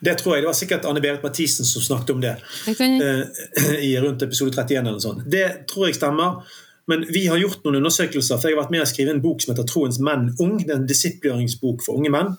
[0.00, 0.44] Det tror jeg.
[0.44, 2.36] Det var sikkert Anne Berit Mathisen som snakket om det.
[2.78, 3.00] kan...
[3.02, 5.24] Eh, i rundt episode 31 eller sånt.
[5.30, 6.42] Det tror jeg stemmer.
[6.86, 9.40] Men vi har gjort noen undersøkelser, for jeg har vært med å skrive en bok
[9.40, 10.58] som heter 'Troens menn ung'.
[10.60, 12.34] Det er en disiplgjøringsbok for unge menn.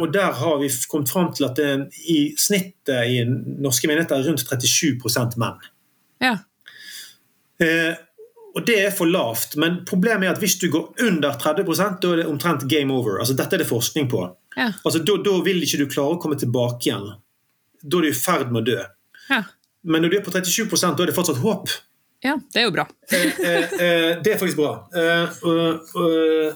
[0.00, 4.26] Og Der har vi kommet fram til at det i snittet i norske menigheter er
[4.28, 5.58] rundt 37% menn.
[6.22, 6.36] Ja.
[7.60, 7.94] Eh,
[8.54, 12.12] og Det er for lavt, men problemet er at hvis du går under 30% da
[12.12, 13.18] er det omtrent game over.
[13.18, 14.26] Altså Dette er det forskning på.
[14.56, 14.72] Ja.
[14.84, 17.08] Altså da, da, vil ikke du klare å komme tilbake igjen.
[17.82, 18.82] Da er du i ferd med å dø.
[19.30, 19.42] Ja.
[19.82, 21.72] Men når du er på 37 da er det fortsatt håp.
[22.22, 22.84] Ja, det er jo bra.
[23.10, 24.74] eh, eh, eh det er faktisk bra.
[24.94, 25.40] Eh,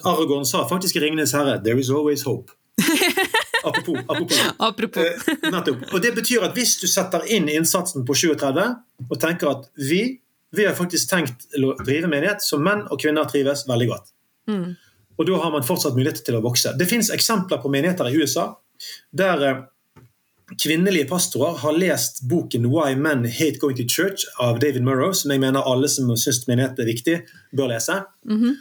[0.07, 2.55] Aragorn sa faktisk i 'Ringenes herre' 'There is always hope'.
[3.67, 3.99] Apropos.
[4.09, 4.39] apropos.
[4.63, 5.93] apropos.
[5.93, 8.77] Og Det betyr at hvis du setter inn innsatsen på 37
[9.11, 10.21] og tenker at vi
[10.57, 14.13] vi har faktisk tenkt å drive menighet så menn og kvinner trives veldig godt.
[14.51, 14.77] Mm.
[15.17, 16.75] Og da har man fortsatt mulighet til å vokse.
[16.77, 18.51] Det fins eksempler på menigheter i USA
[19.17, 19.63] der eh,
[20.61, 25.31] kvinnelige pastorer har lest boken 'Why Men Hate Going to Church' av David Murrow, som
[25.31, 27.17] jeg mener alle som syns menighet er viktig,
[27.57, 28.05] bør lese.
[28.25, 28.55] Mm -hmm.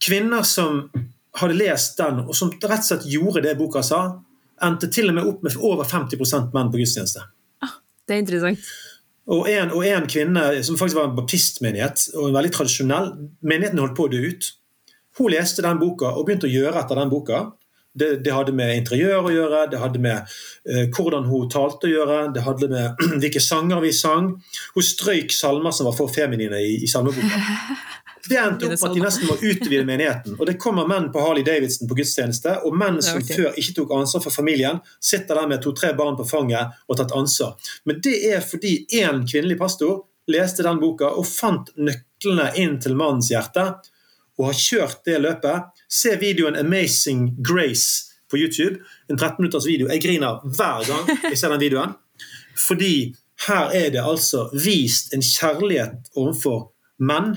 [0.00, 0.90] Kvinner som
[1.34, 4.22] hadde lest den, og som rett og slett gjorde det boka sa,
[4.62, 7.20] endte til og med opp med over 50% menn på gudstjeneste.
[7.62, 8.58] Ah, det er interessant.
[9.26, 13.78] Og en, og en, kvinne som faktisk var en baptistmenighet, og en veldig tradisjonell Menigheten
[13.78, 14.50] holdt på å dø ut.
[15.18, 17.42] Hun leste den boka og begynte å gjøre etter den boka.
[17.92, 20.30] Det, det hadde med interiør å gjøre, det hadde med
[20.64, 24.30] eh, hvordan hun talte å gjøre, det hadde med hvilke sanger vi sang.
[24.76, 27.42] Hun strøyk salmer som var for feminine i, i salmeboka.
[28.28, 30.36] Det endte opp med at de nesten må utvide menigheten.
[30.38, 33.94] Og det kommer menn på Harley Davidson på gudstjeneste, og menn som før ikke tok
[33.96, 37.56] ansvar for familien, sitter der med to-tre barn på fanget og tatt ansvar.
[37.84, 42.94] Men det er fordi én kvinnelig pastor leste den boka og fant nøklene inn til
[42.98, 43.72] mannens hjerte,
[44.42, 45.70] og har kjørt det løpet.
[45.86, 48.82] Se videoen 'Amazing Grace' på YouTube.
[49.08, 49.88] En 13 minutters video.
[49.88, 51.94] Jeg griner hver gang jeg ser den videoen.
[52.68, 53.14] Fordi
[53.46, 57.36] her er det altså vist en kjærlighet overfor menn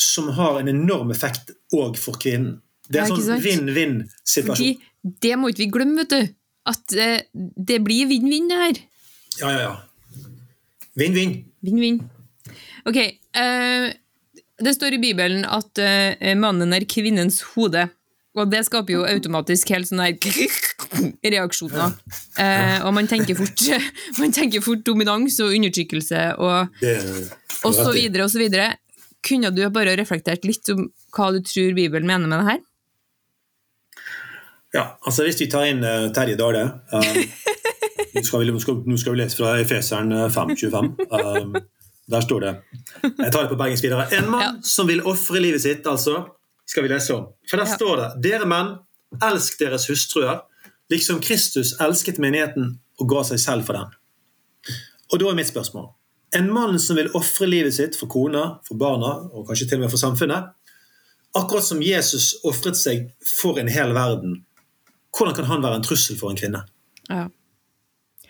[0.00, 2.60] som har en enorm effekt òg for kvinnen.
[2.90, 4.78] Det er en sånn vinn-vinn-situasjon.
[5.22, 6.32] Det må ikke vi glemme, vet du.
[6.70, 8.80] At eh, det blir vinn-vinn, det her.
[9.40, 10.24] Ja, ja, ja.
[10.98, 11.36] Vinn-vinn.
[11.64, 12.00] Vinn-vinn.
[12.88, 12.98] Ok.
[13.36, 13.92] Uh,
[14.60, 17.86] Det står i Bibelen at uh, mannen er kvinnens hode.
[18.38, 20.12] Og det skaper jo automatisk helt sånne
[21.34, 21.96] reaksjoner.
[22.38, 23.64] Uh, og man tenker, fort,
[24.20, 26.82] man tenker fort dominans og undertrykkelse og,
[27.64, 28.74] og så videre og så videre.
[29.26, 32.60] Kunne du bare reflektert litt om hva du tror Bibelen mener med det her?
[34.70, 36.62] Ja, altså hvis vi tar inn uh, Terje Dale
[36.94, 37.22] um,
[38.14, 40.92] nå, skal vi, nå, skal vi, lese fra Efeseren 5.25.
[41.10, 41.56] Um,
[42.10, 42.52] der står det
[43.02, 44.06] Jeg tar det på bergensk videre.
[44.16, 44.52] En mann ja.
[44.66, 46.24] som vil ofre livet sitt, altså,
[46.66, 47.28] skal vi lese om.
[47.50, 47.78] For der ja.
[47.78, 48.74] står det Dere menn,
[49.26, 50.42] elsk deres hustruer,
[50.90, 53.96] liksom Kristus elsket menigheten og ga seg selv for den.
[55.10, 55.88] Og da er mitt spørsmål
[56.38, 59.86] En mann som vil ofre livet sitt for kona, for barna og kanskje til og
[59.86, 60.52] med for samfunnet,
[61.34, 63.08] akkurat som Jesus ofret seg
[63.40, 64.38] for en hel verden
[65.16, 66.62] hvordan kan han være en trussel for en kvinne?
[67.08, 67.26] Ja.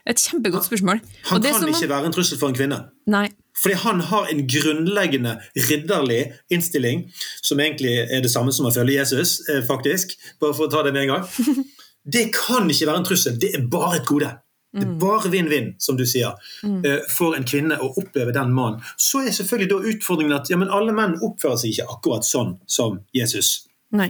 [0.09, 1.03] Et kjempegodt spørsmål.
[1.29, 2.79] Han, han kan ikke være en trussel for en kvinne.
[3.11, 3.29] Nei.
[3.61, 5.37] Fordi han har en grunnleggende
[5.69, 6.21] ridderlig
[6.53, 7.07] innstilling,
[7.43, 10.17] som egentlig er det samme som å følge Jesus, eh, faktisk.
[10.41, 11.29] Bare for å ta det med en gang.
[12.05, 14.31] Det kan ikke være en trussel, det er bare et gode.
[14.73, 14.99] Det er mm.
[15.03, 16.79] bare vinn-vinn, som du sier, mm.
[16.87, 18.81] Eh, for en kvinne å oppleve den mannen.
[18.97, 22.55] Så er selvfølgelig da utfordringen at ja, men alle menn oppfører seg ikke akkurat sånn
[22.71, 23.67] som Jesus.
[23.93, 24.09] Nei.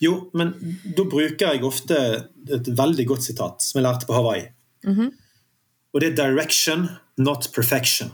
[0.00, 0.54] Jo, men
[0.96, 1.98] da bruker jeg ofte
[2.54, 4.46] et veldig godt sitat som jeg lærte på Hawaii.
[4.86, 5.10] Mm -hmm.
[5.92, 8.10] Og det er 'direction, not perfection'.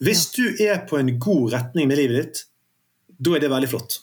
[0.00, 2.44] Hvis du er på en god retning med livet ditt,
[3.20, 3.98] da er det veldig flott.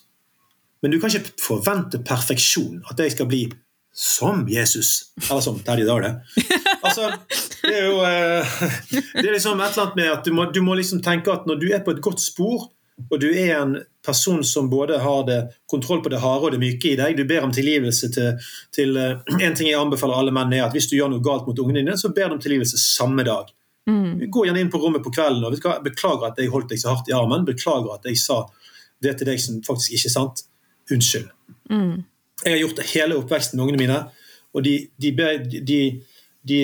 [0.82, 2.84] Men du kan ikke forvente perfeksjon.
[2.90, 3.48] At jeg skal bli
[3.98, 5.10] som Jesus.
[5.30, 6.20] Eller som Terje Dale.
[6.78, 7.08] Altså,
[7.64, 8.50] det er jo eh,
[8.94, 11.48] Det er liksom et eller annet med at du må, du må liksom tenke at
[11.50, 12.68] når du er på et godt spor,
[13.10, 13.72] og du er en
[14.06, 17.18] person som både har det, kontroll på det harde og det myke i deg.
[17.18, 18.38] Du ber om tilgivelse til,
[18.74, 21.50] til uh, En ting jeg anbefaler alle menn, er at hvis du gjør noe galt
[21.50, 23.50] mot ungene dine, så ber du om tilgivelse samme dag.
[23.88, 24.28] Mm.
[24.30, 27.08] Gå gjerne inn på rommet på kvelden og beklager at jeg holdt deg så hardt
[27.08, 27.46] i armen.
[27.48, 28.42] Beklager at jeg sa
[29.04, 30.44] det til deg som faktisk ikke er sant.
[30.92, 31.28] Unnskyld.
[31.72, 32.04] Mm.
[32.44, 33.98] Jeg har gjort det hele oppveksten med ungene mine,
[34.56, 35.10] og de, de,
[35.68, 35.80] de,
[36.48, 36.60] de,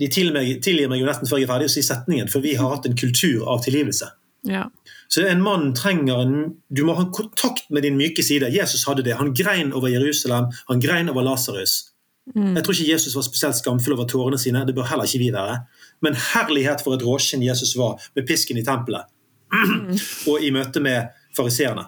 [0.00, 2.72] de tilgir meg jo nesten før jeg er ferdig å si setningen, for vi har
[2.72, 4.08] hatt en kultur av tilgivelse.
[4.48, 4.64] Ja.
[5.12, 6.34] Så en mann trenger en,
[6.72, 8.48] Du må ha kontakt med din myke side.
[8.54, 9.18] Jesus hadde det.
[9.18, 11.90] Han grein over Jerusalem, han grein over Lasarus.
[12.34, 12.54] Mm.
[12.56, 14.64] Jeg tror ikke Jesus var spesielt skamfull over tårene sine.
[14.66, 15.60] Det bør heller ikke vi være.
[16.04, 19.08] Men herlighet for et råskinn Jesus var med pisken i tempelet
[19.52, 19.94] mm.
[20.30, 21.86] og i møte med fariseerne.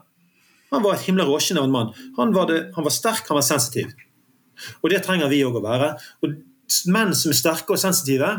[0.72, 1.92] Han var et himla råskinn av en mann.
[2.16, 3.92] Han var, det, han var, sterk, han var sensitiv.
[4.81, 5.92] Og det trenger vi òg å være.
[6.25, 6.38] Og
[6.92, 8.31] menn som er sterke og sensitive,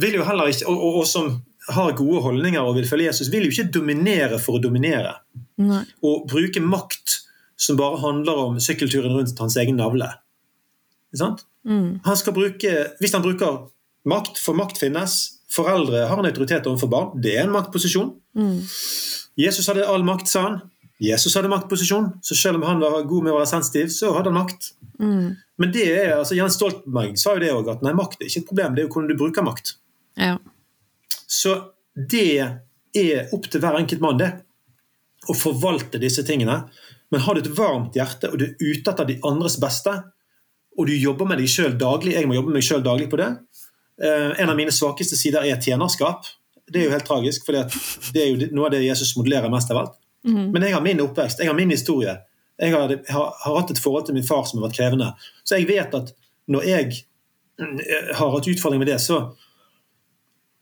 [0.00, 1.32] vil jo heller ikke, og, og, og som
[1.68, 5.14] har gode holdninger og vil følge Jesus, vil jo ikke dominere for å dominere.
[5.62, 5.84] Nei.
[6.02, 7.20] Og bruke makt
[7.60, 10.08] som bare handler om sykkelturen rundt hans egen navle.
[11.62, 12.00] Mm.
[12.02, 13.68] Han skal bruke, hvis han bruker
[14.08, 15.20] makt, for makt finnes
[15.52, 17.08] Foreldre har en autoritet overfor barn.
[17.20, 18.14] Det er en maktposisjon.
[18.38, 18.62] Mm.
[19.36, 20.54] Jesus hadde all makt, sa han.
[21.02, 24.30] Jesus hadde maktposisjon, så selv om han var god med å være sensitiv, så hadde
[24.30, 24.70] han makt.
[25.02, 25.34] Mm.
[25.60, 28.44] Men det er, altså Jens Stoltenberg sa jo det òg, at nei, makt er ikke
[28.44, 29.74] et problem, det er jo hvordan du bruker makt.
[30.20, 30.36] Ja.
[31.26, 31.56] Så
[31.92, 32.24] det
[32.96, 34.30] er opp til hver enkelt mann, det.
[35.28, 36.62] Å forvalte disse tingene.
[37.12, 39.98] Men har du et varmt hjerte, og du er ute etter de andres beste,
[40.78, 43.18] og du jobber med deg sjøl daglig Jeg må jobbe med meg sjøl daglig på
[43.20, 43.28] det.
[44.00, 46.26] Eh, en av mine svakeste sider er tjenerskap.
[46.72, 47.58] Det er jo helt tragisk, for
[48.14, 49.98] det er jo noe av det Jesus modellerer mest av alt.
[50.26, 50.52] Mm.
[50.54, 52.16] Men jeg har min oppvekst, jeg har min historie.
[52.62, 55.08] Jeg har, har, har, hatt et forhold til min far som har vært krevende.
[55.44, 56.12] Så jeg vet at
[56.52, 56.90] når jeg
[57.60, 59.18] eh, har hatt utfordringer med det, så,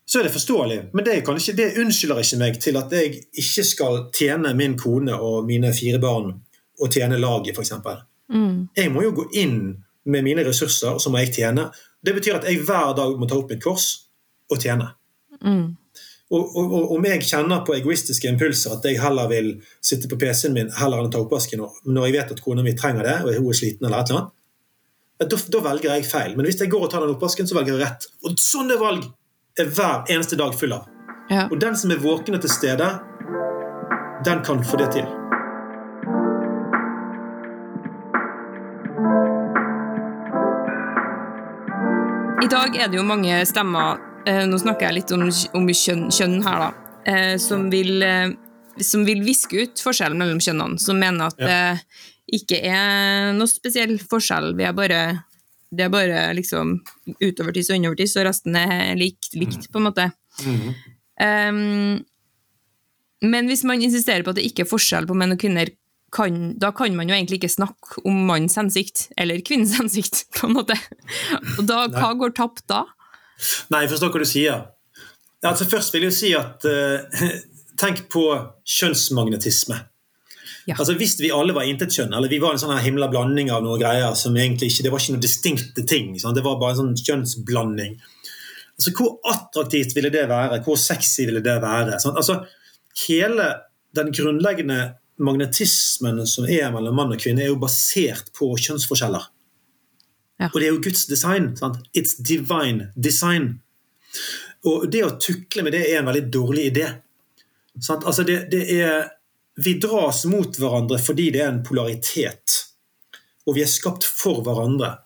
[0.07, 0.81] så er det forståelig.
[0.95, 5.15] Men det, ikke, det, unnskylder ikke meg til at jeg ikke skal tjene min kone
[5.17, 6.33] og mine fire barn
[6.81, 7.77] og tjene laget, f.eks.
[8.33, 8.71] Mm.
[8.77, 9.61] Jeg må jo gå inn
[10.11, 11.69] med mine ressurser, og så må jeg tjene.
[12.01, 13.91] Det betyr at jeg hver dag må ta opp mitt kors
[14.51, 14.89] og tjene.
[15.45, 15.77] Mm.
[16.31, 19.49] Og, og, om jeg kjenner på egoistiske impulser at jeg heller vil
[19.83, 22.77] sitte på PC-en min heller enn å ta oppvasken når jeg vet at kona mi
[22.79, 24.37] trenger det, og hun er sliten, eller et eller annet,
[25.21, 26.37] da, da velger jeg feil.
[26.37, 28.07] Men hvis jeg går og tar den oppvasken, så velger jeg rett.
[28.25, 29.05] Og sånne valg
[29.59, 30.87] er hver eneste dag full av.
[31.31, 31.49] Ja.
[31.51, 32.93] Og den som er våken og til stede,
[34.25, 35.20] den kan få det til.
[42.41, 43.99] I dag er det jo mange stemmer
[44.29, 46.95] eh, Nå snakker jeg litt om, om kjønn, kjønn, her, da.
[47.11, 48.33] Eh, som vil, eh,
[48.81, 50.81] som vil viske ut forskjellen mellom kjønnene.
[50.81, 51.51] Som mener at ja.
[51.51, 54.55] det ikke er noe spesiell forskjell.
[54.57, 55.01] Vi er bare
[55.71, 56.79] det er bare liksom
[57.21, 60.09] utovertiss og innovertiss, og resten er likt, likt på en måte.
[60.43, 60.73] Mm.
[61.21, 62.01] Um,
[63.31, 65.71] men hvis man insisterer på at det ikke er forskjell på menn og kvinner,
[66.15, 70.49] kan, da kan man jo egentlig ikke snakke om mannens hensikt, eller kvinnens hensikt, på
[70.49, 70.77] en måte.
[71.59, 72.85] Og da, hva går tapt da?
[73.73, 74.67] Nei, jeg forstår hva du sier.
[75.47, 77.23] Altså, først vil jeg si at uh,
[77.81, 78.27] tenk på
[78.69, 79.79] kjønnsmagnetisme.
[80.69, 80.77] Ja.
[80.77, 83.65] Altså Hvis vi alle var intetkjønn, eller vi var en sånn her himla blanding av
[83.65, 86.13] noen greier som egentlig ikke, Det var ikke noen distinkte ting.
[86.21, 86.37] Sant?
[86.37, 87.97] Det var bare en sånn kjønnsblanding.
[88.77, 90.61] Altså Hvor attraktivt ville det være?
[90.67, 91.99] Hvor sexy ville det være?
[92.03, 92.21] Sant?
[92.21, 92.43] Altså
[93.07, 93.49] Hele
[93.97, 94.81] den grunnleggende
[95.21, 99.29] magnetismen som er mellom mann og kvinne, er jo basert på kjønnsforskjeller.
[100.41, 100.49] Ja.
[100.49, 101.53] Og det er jo Guds design.
[101.59, 101.83] Sant?
[101.97, 103.59] It's divine design.
[104.69, 106.89] Og det å tukle med det er en veldig dårlig idé.
[107.81, 108.07] Sant?
[108.09, 109.13] Altså det, det er,
[109.61, 112.57] vi dras mot hverandre fordi det er en polaritet.
[113.49, 114.97] Og vi er skapt for hverandre.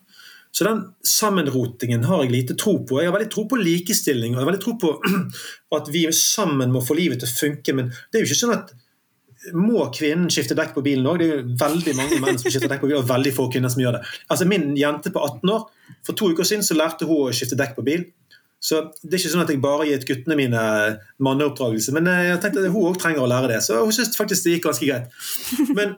[0.54, 3.00] Så den sammenrotingen har jeg lite tro på.
[3.02, 4.92] Jeg har veldig tro på likestilling og jeg har veldig tro på
[5.78, 7.74] at vi sammen må få livet til å funke.
[7.74, 8.70] Men det er jo ikke sånn at
[9.52, 11.20] må kvinnen skifte dekk på bilen òg?
[11.20, 13.72] Det er jo veldig mange menn som skifter dekk på bilen, og veldig få kvinner
[13.72, 14.04] som gjør det.
[14.32, 15.66] Altså Min jente på 18 år,
[16.06, 18.06] for to uker siden så lærte hun å skifte dekk på bil.
[18.64, 20.64] Så det er ikke sånn at jeg bare gitt guttene mine
[21.24, 23.60] manneoppdragelse, men eh, jeg tenkte at hun òg trenger å lære det.
[23.66, 25.12] Så hun syntes faktisk det gikk ganske greit.
[25.76, 25.92] Men,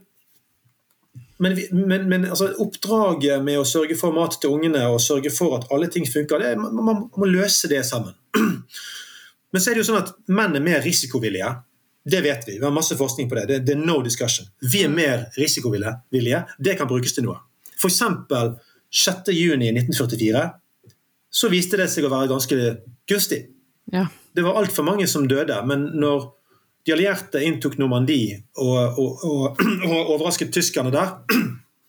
[1.39, 5.61] men, men, men altså, oppdraget med å sørge for mat til ungene og sørge for
[5.61, 8.17] at alle ting funker, det, man, man må løse det sammen.
[9.55, 11.53] Men så er det jo sånn at menn er mer risikovillige.
[12.07, 12.59] Det vet vi.
[12.59, 13.47] Vi har masse forskning på det.
[13.51, 14.47] Det, det er no discussion.
[14.63, 16.45] Vi er mer risikovillige.
[16.59, 17.41] Det kan brukes til noe.
[17.77, 18.03] F.eks.
[18.97, 20.45] 6.6.1944
[21.37, 22.57] så viste det seg å være ganske
[23.11, 23.43] gunstig.
[23.93, 24.07] Ja.
[24.33, 26.31] Det var altfor mange som døde, men når
[26.87, 31.13] de allierte inntok Normandie og, og, og, og overrasket tyskerne der,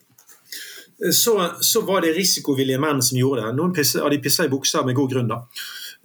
[1.22, 3.56] så, så, var det risikovillige menn som gjorde det.
[3.60, 5.30] Noen av de pissa i buksa med god grunn.
[5.32, 5.44] da.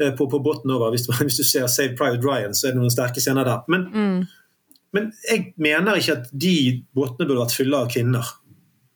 [0.01, 0.91] Eh, på, på båten over.
[0.91, 3.65] Hvis, hvis, du ser Save Private Ryan, så er det noen sterke scener der.
[3.73, 4.79] Men, mm.
[4.97, 6.55] men jeg mener ikke at de
[6.95, 8.33] båtene burde vært fulle av kvinner.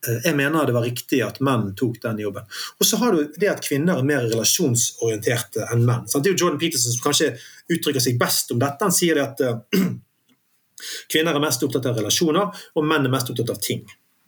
[0.07, 2.49] Eh, jeg mener det var riktig at menn tok den jobben.
[2.79, 6.09] Og så har du det at kvinner er mer relasjonsorienterte enn menn.
[6.09, 7.31] Det er jo Jordan Peterson som kanskje
[7.73, 8.83] uttrykker seg best om dette.
[8.83, 9.85] Han sier det at uh,
[11.11, 13.85] kvinner er mest opptatt av relasjoner, og menn er mest opptatt av ting.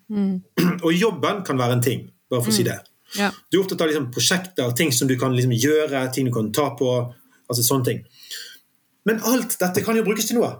[0.10, 0.40] Mm.
[0.86, 2.70] Og jobben kan være en ting, bare for å si mm.
[2.72, 2.80] det.
[3.18, 3.32] Ja.
[3.50, 6.52] Du er opptatt av liksom, prosjekter, ting som du kan liksom, gjøre, ting du kan
[6.54, 6.90] ta på.
[7.50, 8.04] altså sånne ting.
[9.10, 10.52] Men alt dette kan jo brukes til noe.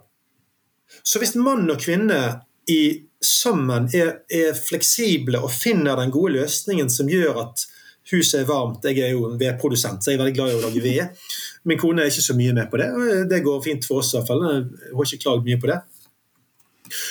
[1.06, 2.20] Så hvis mann og kvinne
[2.70, 7.66] i, sammen er, er, fleksible og finner den gode løsningen som gjør at
[8.10, 10.62] huset er varmt Jeg er jo en vedprodusent, så jeg er veldig glad i å
[10.64, 11.26] lage ved.
[11.70, 12.90] Min kone er ikke så mye med på det.
[13.30, 14.46] Det går fint for oss i hvert fall.
[14.48, 15.80] Hun har ikke klagd mye på det.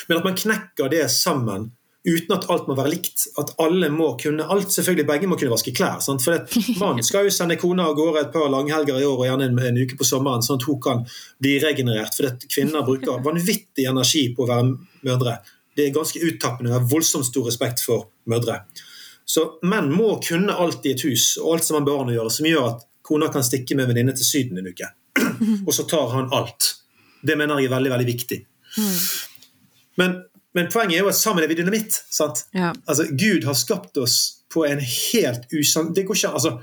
[0.09, 1.69] Men at man knekker det sammen
[2.07, 3.27] uten at alt må være likt.
[3.41, 4.73] At alle må kunne alt.
[4.73, 6.01] Selvfølgelig begge må kunne vaske klær.
[6.05, 6.25] Sant?
[6.25, 6.39] For
[6.81, 9.63] Mannen skal jo sende kona av gårde et par langhelger i år og gjerne en,
[9.71, 11.05] en, uke på sommeren, sånn at hun kan
[11.43, 12.17] bli regenerert.
[12.17, 14.69] For kvinner bruker vanvittig energi på å være
[15.09, 15.39] mødre.
[15.79, 16.73] Det er ganske uttappende.
[16.73, 18.63] Jeg har voldsomt stor respekt for mødre.
[19.29, 22.33] Så menn må kunne alt i et hus og alt som har barn å gjøre,
[22.33, 24.89] som gjør at kona kan stikke med venninne til Syden en uke.
[25.67, 26.73] Og så tar han alt.
[27.21, 28.39] Det mener jeg er veldig, veldig viktig.
[28.79, 28.97] Mm.
[30.01, 30.17] Men
[30.59, 32.01] men poenget er jo at sammen er vi dynamitt.
[32.53, 32.73] Ja.
[32.85, 34.19] Altså, Gud har skapt oss
[34.51, 36.55] på en helt usann Det går ikke altså,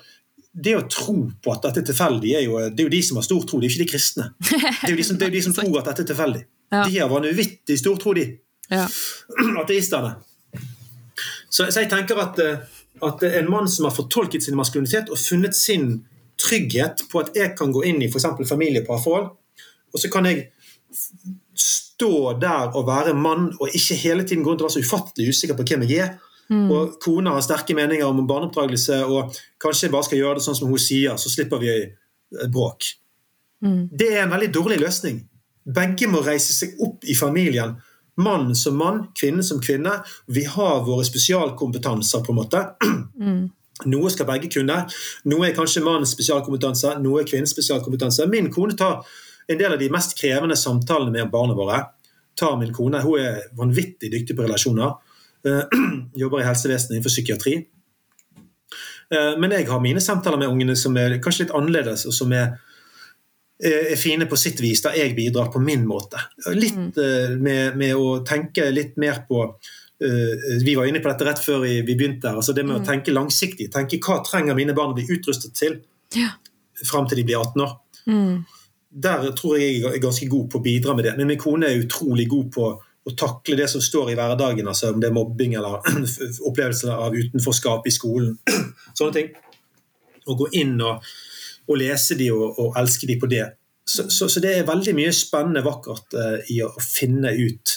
[0.52, 3.20] det å tro på at dette er tilfeldig, er jo, det er jo de som
[3.20, 4.28] har stor tro, det er jo ikke de kristne.
[4.40, 6.44] Det er jo de som, det er de som tror at dette er tilfeldig.
[6.72, 6.82] Ja.
[6.84, 8.26] De har vanvittig stor tro, de.
[8.72, 8.86] Ja.
[9.64, 10.14] Ateistene.
[11.50, 15.20] Så, så, jeg tenker at, eh, at en mann som har fortolket sin maskulinitet og
[15.20, 16.06] funnet sin
[16.40, 18.28] trygghet på at jeg kan gå inn i f.eks.
[18.48, 19.28] familieparforhold,
[19.96, 20.50] og så kan jeg
[21.96, 25.30] stå der og være mann og ikke hele tiden gå rundt og være så ufattelig
[25.30, 26.16] usikker på hvem jeg er.
[26.50, 26.68] Mm.
[26.72, 30.70] Og kona har sterke meninger om barneoppdragelse og kanskje bare skal gjøre det sånn som
[30.70, 31.74] hun sier, så slipper vi
[32.54, 32.92] bråk.
[33.66, 33.88] Mm.
[33.90, 35.24] Det er en veldig dårlig løsning.
[35.76, 37.80] Begge må reise seg opp i familien.
[38.22, 39.98] Mann som mann, kvinne som kvinne.
[40.32, 42.62] Vi har våre spesialkompetanser, på en måte.
[43.16, 43.48] Mm.
[43.92, 44.78] Noe skal begge kunne.
[45.28, 48.28] Noe er kanskje mannens spesialkompetanse, noe er kvinnens spesialkompetanse.
[48.32, 49.02] Min kone tar
[49.48, 51.84] en del av de mest krevende samtalene med barna våre
[52.36, 53.02] tar min kone.
[53.04, 54.98] Hun er vanvittig dyktig på relasjoner.
[55.48, 55.64] Uh,
[56.22, 57.58] jobber i helsevesenet innenfor psykiatri.
[59.14, 62.34] Uh, men jeg har mine samtaler med ungene som er kanskje litt annerledes, og som
[62.36, 62.58] er,
[63.62, 66.20] er fine på sitt vis, da jeg bidrar på min måte.
[66.58, 69.48] Litt uh, med, med, å tenke litt mer på
[69.96, 72.28] Vi var inne på dette rett før vi, begynte.
[72.28, 72.88] altså Det med å mm.
[72.90, 73.70] tenke langsiktig.
[73.72, 75.78] tenke Hva trenger mine barn å bli utrustet til
[76.12, 76.34] ja.
[76.84, 77.72] fram til de blir 18 år?
[78.12, 78.44] Mm
[78.96, 81.16] der tror jeg jeg er ganske god på å bidra med det.
[81.18, 82.68] Men min kone er utrolig god på
[83.06, 85.84] å takle det som står i hverdagen, altså om det er mobbing eller
[86.50, 88.34] opplevelser av utenforskap i skolen.
[88.98, 89.30] Sånne ting.
[90.26, 91.06] Å gå inn og,
[91.70, 93.44] og lese de og, og, elske de på det.
[93.86, 97.76] Så, så, så, det er veldig mye spennende vakkert uh, i å, finne ut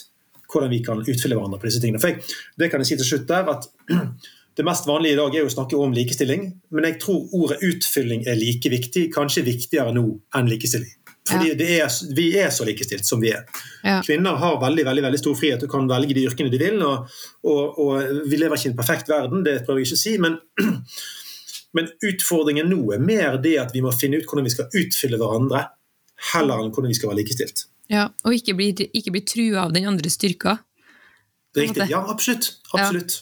[0.49, 2.01] hvordan vi kan utfylle hverandre på disse tingene.
[2.01, 3.69] For jeg, det kan jeg si til slutt der, at
[4.59, 8.25] Det mest vanlige i dag er å snakke om likestilling, men jeg tror ordet utfylling
[8.27, 10.03] er like viktig, kanskje viktigere nå
[10.35, 10.97] enn likestilling.
[11.29, 11.85] Fordi ja.
[11.85, 13.45] er, vi er så likestilt som vi er.
[13.85, 14.01] Ja.
[14.05, 16.83] Kvinner har veldig veldig, veldig stor frihet og kan velge de yrkene de vil.
[16.87, 20.05] Og, og, og vi lever ikke i en perfekt verden, det prøver jeg ikke å
[20.05, 20.19] si.
[20.25, 20.39] men
[21.77, 25.19] men utfordringen nå er mer det at vi må finne ut hvordan vi skal utfylle
[25.21, 25.67] hverandre,
[26.33, 27.67] heller enn hvordan vi skal være likestilt.
[27.93, 30.59] Ja, Og ikke bli, ikke bli trua av den andre styrka.
[31.57, 31.89] Riktig.
[31.91, 32.51] Ja, absolutt.
[32.73, 33.21] Absolutt.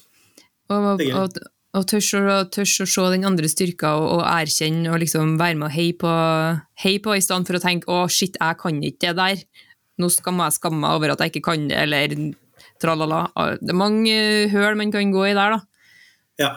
[0.71, 0.77] Ja.
[0.77, 1.37] Og, og,
[1.77, 5.59] og tørs å, tørs å se den andre styrka og, og, erkjenne og liksom være
[5.61, 6.15] med og heie på,
[6.83, 9.45] hei på, i stedet for å tenke 'å, shit, jeg kan ikke det der'.
[9.97, 12.17] Nå skal jeg skamme meg over at jeg ikke kan det, eller
[12.83, 13.27] tralala.
[13.61, 14.17] Det er mange
[14.53, 15.61] høl man kan gå i der, da.
[16.41, 16.51] Ja.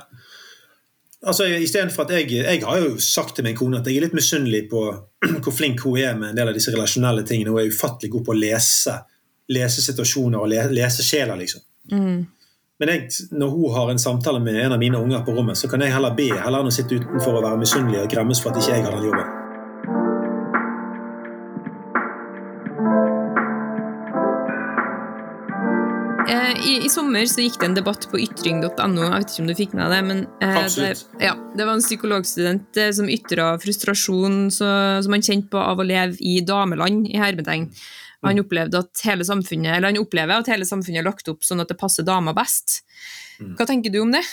[1.20, 1.48] Altså,
[1.92, 4.70] for at jeg, jeg har jo sagt til min kone at jeg er litt misunnelig
[4.72, 4.84] på
[5.44, 7.52] hvor flink hun er med en del av disse relasjonelle tingene.
[7.52, 8.96] Hun er ufattelig god på å lese,
[9.52, 11.64] lese situasjoner og lese sjeler, liksom.
[11.92, 12.20] Mm.
[12.80, 15.68] Men jeg, når hun har en samtale med en av mine unger på rommet, så
[15.68, 18.54] kan jeg heller be heller enn å sitte utenfor og være misunnelig og gremmes for
[18.54, 19.36] at ikke jeg har den jobben.
[26.30, 28.72] Eh, I, I, sommer så gikk det en debatt på ytring.no.
[28.72, 31.84] Jeg vet ikke om du fikk med det, men eh, det, ja, det, var en
[31.84, 34.72] psykologstudent eh, som ytra frustrasjon så,
[35.04, 37.74] som han kjente på av å leve i dameland, i hermetegn.
[38.26, 41.78] Han, at hele eller han opplever at hele samfunnet er lagt opp sånn at det
[41.80, 42.82] passer dama best.
[43.40, 43.54] Mm.
[43.56, 44.26] Hva tenker du om det?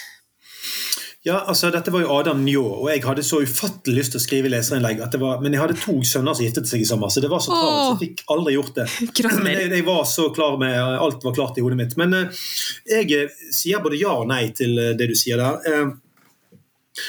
[1.27, 4.23] Ja, altså Dette var jo Adam Njå, og jeg hadde så ufattelig lyst til å
[4.23, 5.01] skrive leserinnlegg.
[5.03, 7.31] At det var, men jeg hadde to sønner som giftet seg i sommer, så det
[7.33, 7.81] var så travelt.
[7.81, 8.87] Så jeg fikk aldri gjort det.
[9.43, 11.97] Men jeg, jeg, var så klar med Alt var klart i hodet mitt.
[11.99, 12.45] Men uh,
[12.87, 15.59] jeg eh, sier både ja og nei til uh, det du sier der.
[15.67, 17.03] Uh,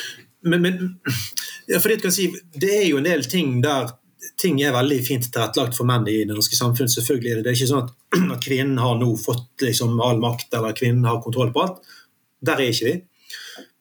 [0.50, 0.82] men, men
[1.70, 3.94] ja, fordi jeg kan si, det er jo en del ting der
[4.38, 6.90] ting er veldig fint tilrettelagt for menn i det norske samfunn.
[6.92, 11.08] selvfølgelig Det er ikke sånn at kvinnen har nå fått liksom, all makt eller kvinnen
[11.10, 11.82] har kontroll på alt.
[12.46, 12.98] Der er ikke vi.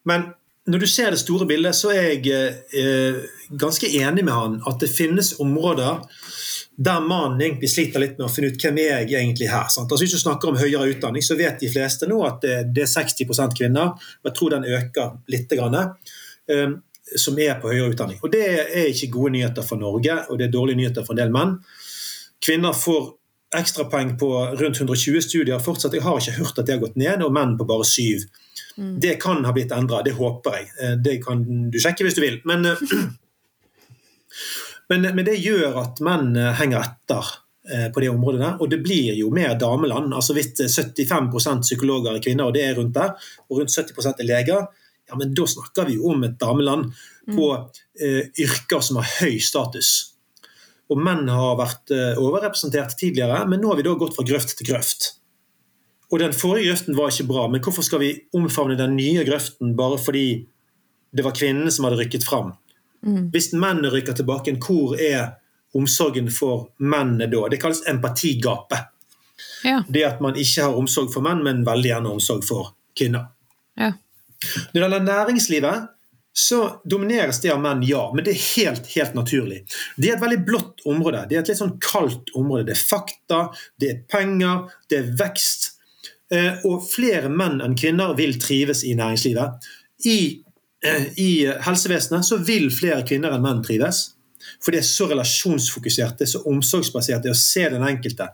[0.09, 0.31] Men
[0.67, 3.21] når du ser det store bildet, så er jeg eh,
[3.59, 6.01] ganske enig med han at det finnes områder
[6.77, 9.65] der mannen egentlig sliter litt med å finne ut hvem er jeg egentlig her.
[9.73, 9.89] Sant?
[9.89, 12.83] Altså Hvis du snakker om høyere utdanning, så vet de fleste nå at det, det
[12.85, 13.95] er 60 kvinner.
[13.95, 15.55] og Jeg tror den øker litt.
[15.57, 15.95] Grann.
[16.51, 16.75] Um,
[17.15, 18.19] som er på høyere utdanning.
[18.23, 21.21] Og Det er ikke gode nyheter for Norge, og det er dårlige nyheter for en
[21.21, 21.55] del menn.
[22.43, 23.13] Kvinner får
[23.55, 24.29] ekstrapoeng på
[24.59, 25.95] rundt 120 studier fortsatt.
[25.95, 28.27] Jeg har ikke hørt at det har gått ned, og menn på bare syv.
[28.77, 28.99] Mm.
[28.99, 30.69] Det kan ha blitt endra, det håper jeg.
[30.83, 32.39] Eh, det kan du sjekke hvis du vil.
[32.49, 32.83] Men, eh,
[34.91, 37.35] men, men det gjør at menn eh, henger etter
[37.67, 40.13] på det området der, og det blir jo mer dameland.
[40.15, 43.17] altså Hvis 75% psykologer er kvinner, og det er rundt der,
[43.49, 44.61] og rundt 70% er leger,
[45.07, 46.91] ja, men da snakker vi jo om et dameland
[47.27, 49.93] på eh, yrker som har høy status.
[50.91, 54.55] Og menn har vært eh, overrepresentert tidligere, men nå har vi da gått fra grøft
[54.57, 55.13] til grøft.
[56.11, 59.75] Og den forrige grøften var ikke bra, men hvorfor skal vi omfavne den nye grøften
[59.79, 60.27] bare fordi
[61.11, 62.53] det var kvinnene som hadde rykket fram?
[63.03, 63.27] Mm.
[63.33, 65.35] Hvis mennene rykker tilbake, hvor er
[65.75, 67.43] omsorgen for mennene da?
[67.51, 68.93] Det kalles empatigapet.
[69.67, 69.81] Ja.
[69.87, 73.27] Det at man ikke har omsorg for menn, men veldig gjerne omsorg for kvinner.
[73.77, 73.91] Ja.
[74.43, 75.87] Når det gjelder næringslivet,
[76.37, 78.03] så domineres det av menn, ja.
[78.13, 79.63] Men det er helt, helt naturlig.
[79.97, 81.23] Det er et veldig blått område.
[81.25, 82.67] Det er et litt sånn kaldt område.
[82.67, 83.39] Det er fakta,
[83.81, 85.71] det er penger, det er vekst.
[86.29, 89.65] Eh, og flere menn enn kvinner vil trives i næringslivet.
[90.05, 90.19] I,
[90.85, 91.31] eh, i
[91.65, 94.03] helsevesenet så vil flere kvinner enn menn trives.
[94.61, 98.29] For det er så relasjonsfokusert, det er så omsorgsbasert, det er å se den enkelte.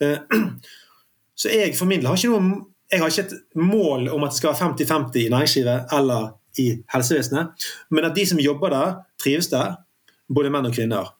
[0.00, 0.40] Eh,
[1.40, 2.62] så jeg for min del har ikke noe
[2.92, 6.28] jeg har ikke et mål om at det skal være 50-50 i næringslivet eller
[6.60, 9.78] i helsevesenet, men at de som jobber der, trives der,
[10.34, 11.14] både menn og kvinner.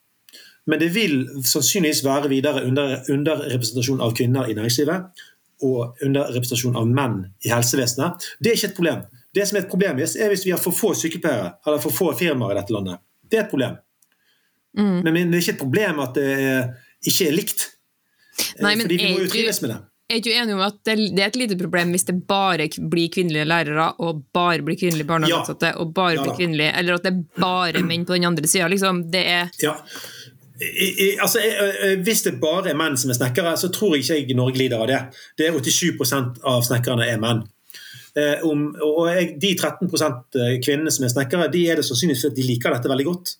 [0.66, 1.14] Men det vil
[1.44, 5.24] sannsynligvis være videre under, underrepresentasjon av kvinner i næringslivet
[5.64, 7.16] og underrepresentasjon av menn
[7.46, 8.28] i helsevesenet.
[8.38, 9.00] Det er ikke et problem.
[9.34, 12.10] Det som er et problem er hvis vi har for få sykepleiere eller for få
[12.18, 13.00] firmaer i dette landet.
[13.24, 13.78] Det er et problem.
[14.76, 14.98] Mm.
[15.00, 16.28] Men det er ikke et problem at det
[17.08, 17.64] ikke er likt.
[18.60, 19.80] Nei, Fordi vi må jo trives med det
[20.12, 23.48] er ikke enig om at det, er et lite problem hvis det bare blir kvinnelige
[23.48, 27.40] lærere og bare blir kvinnelige barnehageansatte og bare ja, blir kvinnelige, eller at det er
[27.40, 28.68] bare menn på den andre sida.
[28.72, 29.06] Liksom.
[29.12, 29.76] Det er ja.
[30.62, 31.40] I, i, altså,
[32.06, 34.90] hvis det bare er menn som er snekkere, så tror jeg ikke Norge lider av
[34.90, 35.00] det.
[35.38, 37.42] Det er 87 av snekkerne er menn.
[38.12, 42.28] Eh, om, og jeg, De 13 eh, kvinnene som er snekkere, de er det sannsynligvis
[42.28, 43.36] at de liker dette veldig godt,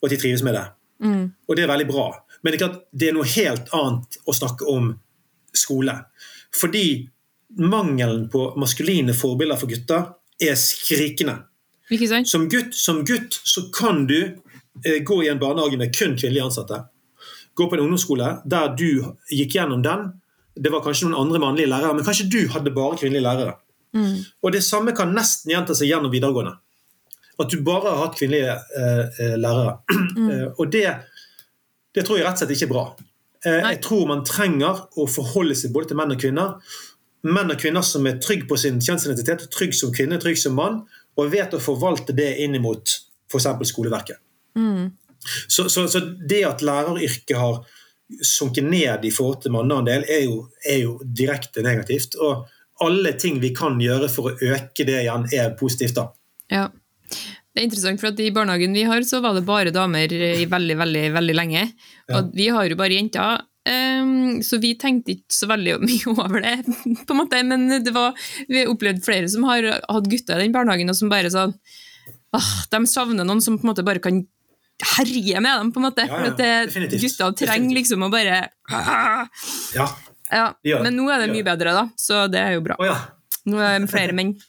[0.00, 0.66] og at de trives med det.
[1.02, 1.24] Mm.
[1.48, 2.06] Og det er veldig bra.
[2.42, 4.92] Men det er, klart, det er noe helt annet å snakke om
[5.56, 5.94] skole.
[6.54, 7.08] Fordi
[7.58, 11.36] mangelen på maskuline forbilder for gutter er skrikende.
[12.24, 16.44] Som gutt, som gutt så kan du eh, gå i en barnehage med kun kvinnelige
[16.44, 16.78] ansatte.
[17.54, 20.08] Gå på en ungdomsskole der du gikk gjennom den.
[20.56, 23.56] Det var kanskje noen andre mannlige lærere, men kanskje du hadde bare kvinnelige lærere.
[23.92, 24.24] Mm.
[24.42, 26.56] Og Det samme kan nesten gjenta seg gjennom videregående.
[27.40, 29.78] At du bare har hatt kvinnelige eh, eh lærere.
[30.16, 30.52] Mm.
[30.58, 30.88] og det
[31.94, 32.84] Det tror jeg rett og slett ikke er bra.
[33.46, 36.74] Eh, jeg tror man trenger å forholde seg både til menn og kvinner.
[37.26, 40.82] Menn og kvinner som er trygge på sin kjønnsidentitet, trygg som kvinne, trygg som mann,
[41.18, 42.96] og vet å forvalte det inn mot
[43.30, 43.48] f.eks.
[43.68, 44.18] skoleverket.
[44.58, 44.90] Mm.
[45.46, 47.62] Så, så, så, det at læreryrket har
[48.26, 52.18] sunket ned i forhold til manneandel, er jo, er jo direkte negativt.
[52.20, 52.46] Og
[52.82, 55.98] alle ting vi kan gjøre for å øke det igjen, er positivt.
[55.98, 56.08] da.
[56.52, 56.66] Ja.
[57.52, 60.46] Det er interessant, for at I barnehagen vi har, så var det bare damer i
[60.48, 61.66] veldig veldig, veldig lenge.
[62.08, 62.18] Ja.
[62.18, 63.42] Og vi har jo bare jenter.
[63.62, 66.56] Um, så vi tenkte ikke så veldig mye over det,
[67.04, 67.42] på en måte.
[67.46, 68.16] Men det var,
[68.48, 71.52] vi har opplevd flere som har hatt gutter i den barnehagen, og som bare sånn
[72.32, 74.24] ah, De savner noen som på en måte bare kan
[74.96, 76.06] herje med dem, på en måte.
[76.08, 79.28] Ja, ja, for at gutta trenger liksom å bare ah.
[79.76, 79.90] Ja.
[80.32, 80.80] ja.
[80.82, 82.80] Men nå er det mye bedre, da, så det er jo bra.
[82.80, 83.04] Oh,
[83.52, 84.34] nå er det flere menn.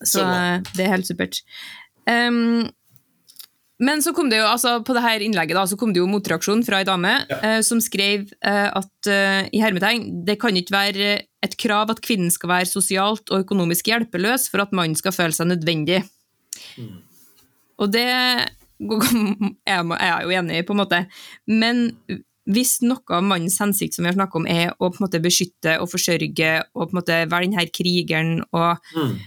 [0.00, 1.42] Så det er helt supert.
[2.10, 2.68] Um,
[3.80, 6.08] men så kom det jo, altså på det her innlegget da, så kom det jo
[6.10, 7.38] motreaksjon fra ei dame ja.
[7.40, 12.02] uh, som skrev uh, at uh, i hermetegn, det kan ikke være et krav at
[12.04, 16.02] kvinnen skal være sosialt og økonomisk hjelpeløs for at mannen skal føle seg nødvendig.
[16.76, 16.98] Mm.
[17.80, 18.08] Og det
[19.68, 21.00] jeg er jeg jo enig i, på en måte.
[21.48, 21.86] Men
[22.50, 25.20] hvis noe av mannens hensikt som vi har snakket om, er å på en måte
[25.24, 29.20] beskytte og forsørge og på en måte være denne krigeren og mm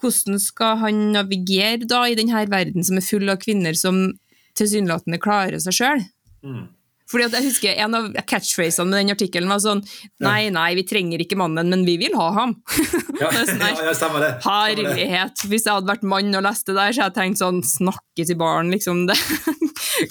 [0.00, 4.08] hvordan skal han navigere da i denne verden som er full av kvinner som
[4.56, 6.04] tilsynelatende klarer seg sjøl?
[6.46, 6.64] Mm.
[7.10, 9.82] Fordi at jeg husker En av catchphrasene med den artikkelen var sånn
[10.24, 12.56] Nei, nei, vi trenger ikke mannen, men vi vil ha ham.
[13.20, 14.32] Ja, sånn ja, stemmer det.
[14.44, 15.46] Herlighet.
[15.48, 18.26] Hvis jeg hadde vært mann og lest det der, så hadde jeg tenkt sånn Snakke
[18.26, 19.06] til barn, liksom.
[19.08, 19.16] Det.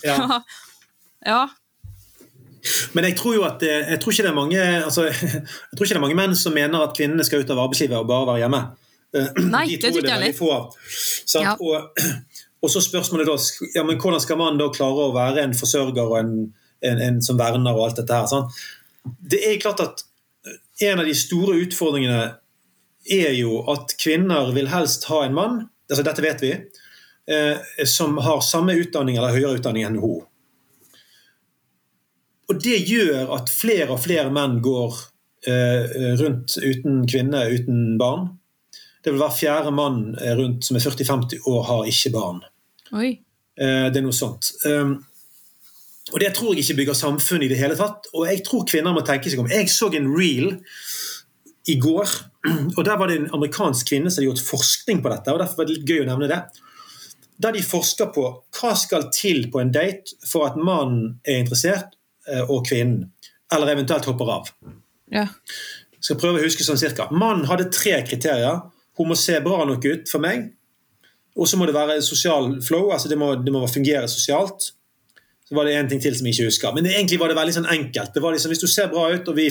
[0.07, 0.39] ja.
[1.27, 1.43] ja.
[2.97, 5.93] Men jeg tror jo at jeg tror ikke det er mange altså, jeg tror ikke
[5.93, 8.45] det er mange menn som mener at kvinnene skal ut av arbeidslivet og bare være
[8.45, 8.63] hjemme.
[9.15, 10.79] Eh, Nei, de det er det veldig få av.
[11.39, 11.55] Ja.
[11.59, 12.05] Og,
[12.61, 13.37] og, så spørsmålet da,
[13.77, 16.33] ja, men hvordan skal man da klare å være en forsørger og en,
[16.85, 18.27] en, en som verner og alt dette her?
[18.31, 18.55] Sant?
[19.05, 20.05] Det er klart at
[20.85, 22.23] en av de store utfordringene
[23.05, 25.59] er jo at kvinner vil helst ha en mann,
[25.89, 26.53] altså dette vet vi,
[27.31, 30.23] eh, som har samme utdanning eller høyere utdanning enn hun.
[32.49, 34.97] Og det gjør at flere og flere menn går
[35.49, 38.27] eh, rundt uten kvinne, uten barn.
[39.05, 42.41] Det vil være fjerde mann eh, rundt som er 40-50 år, har ikke barn.
[42.97, 43.11] Oi.
[43.55, 44.49] Eh, det er noe sånt.
[44.65, 44.97] Um,
[46.13, 48.09] og Det tror jeg ikke bygger samfunn i det hele tatt.
[48.13, 49.49] Og jeg tror kvinner må tenke seg om.
[49.49, 50.55] Jeg så en reel
[51.69, 52.11] i går,
[52.77, 55.33] og der var det en amerikansk kvinne som hadde gjort forskning på dette.
[55.33, 56.41] og derfor var det litt gøy å nevne det.
[57.41, 58.27] Der de forsker på
[58.59, 61.97] hva skal til på en date for at mannen er interessert,
[62.29, 63.09] eh, og kvinnen.
[63.53, 64.53] Eller eventuelt hopper av.
[65.13, 65.27] Ja.
[65.93, 67.09] Jeg skal prøve å huske sånn cirka.
[67.11, 68.61] Mannen hadde tre kriterier.
[68.97, 70.49] Hun må se bra nok ut for meg.
[71.35, 74.71] Og så må det være sosial flow, altså det må, det må fungere sosialt.
[75.45, 76.73] Så var det en ting til som jeg ikke husker.
[76.73, 78.15] Men det, egentlig var det veldig sånn enkelt.
[78.15, 79.49] Det var liksom, Hvis du ser bra ut og vi,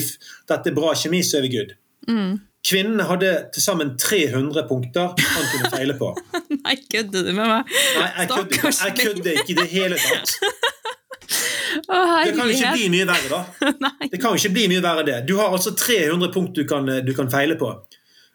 [0.49, 1.75] dette er bra kjemi, så er vi good.
[2.09, 2.33] Mm.
[2.65, 6.09] Kvinnene hadde til sammen 300 punkter han kunne feile på.
[6.65, 7.75] Nei, kødder du med meg?
[7.99, 10.33] Nei, jeg kødder, jeg kødder ikke i det hele tatt.
[12.25, 13.91] det kan jo ikke bli mye verre, da.
[14.11, 15.19] Det kan jo ikke bli mye verre det.
[15.29, 17.69] Du har altså 300 punkt du kan, du kan feile på.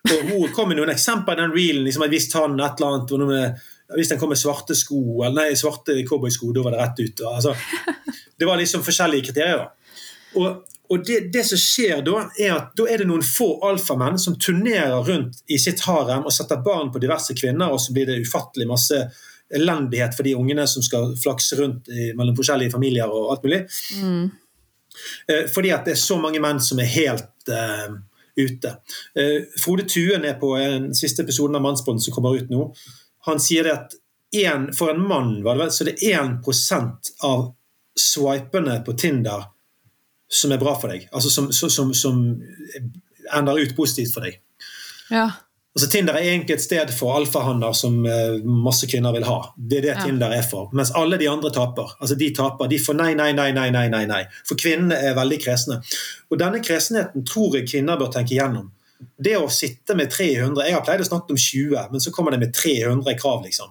[0.08, 1.84] Og hun kom med noen eksempler i den reelen.
[1.84, 3.60] Liksom, hvis han et eller annet med,
[3.96, 7.22] Hvis den kom med svarte sko, eller nei, svarte cowboysko, da var det rett ut.
[7.26, 7.54] Altså,
[8.38, 9.64] det var liksom forskjellige kriterier.
[10.38, 14.18] Og, og det, det, som skjer da, er at da er det noen få alfamenn
[14.22, 18.06] som turnerer rundt i sitt harem og setter barn på diverse kvinner, og så blir
[18.06, 19.00] det ufattelig masse
[19.50, 23.64] elendighet for de ungene som skal flakse rundt i, mellom forskjellige familier og alt mulig.
[23.98, 24.30] Mm.
[25.26, 27.90] Eh, fordi at det er så mange menn som er helt eh,
[28.36, 28.74] ute.
[29.14, 32.68] Eh, Frode Tuen er på en siste episoden av Mannsbånd som kommer ut nå.
[33.28, 33.96] Han sier det at
[34.40, 37.48] en, for en mann var det så det er 1 av
[37.98, 39.48] swipene på Tinder
[40.30, 41.08] som er bra for deg.
[41.12, 42.20] Altså som, som, som
[43.34, 44.38] ender ut positivt for deg.
[45.10, 45.26] Ja.
[45.70, 49.36] Altså Tinder er egentlig et sted for alfahanner som uh, masse kvinner vil ha.
[49.54, 50.00] Det er det ja.
[50.02, 50.66] Tinder er for.
[50.74, 51.92] Mens alle de andre taper.
[52.00, 54.24] Altså De taper, de får nei, nei, nei, nei, nei, nei, nei.
[54.48, 55.78] For kvinnene er veldig kresne.
[56.30, 58.66] Og denne kresenheten tror jeg kvinner bør tenke igjennom.
[59.16, 62.34] Det å sitte med 300 Jeg har pleid å snakke om 20, men så kommer
[62.34, 63.70] det med 300 krav, liksom.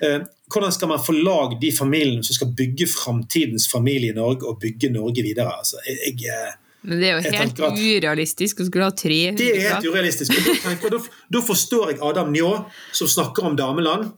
[0.00, 4.48] Uh, hvordan skal man få lag de familiene som skal bygge framtidens familie i Norge,
[4.48, 5.52] og bygge Norge videre?
[5.60, 9.50] Altså, jeg, jeg eh, men det er jo helt urealistisk å skulle ha tre Det
[9.52, 10.32] er helt urealistisk.
[10.32, 11.00] Da, tenker, da,
[11.36, 12.50] da, forstår jeg Adam Njå,
[12.96, 14.08] som snakker om dameland.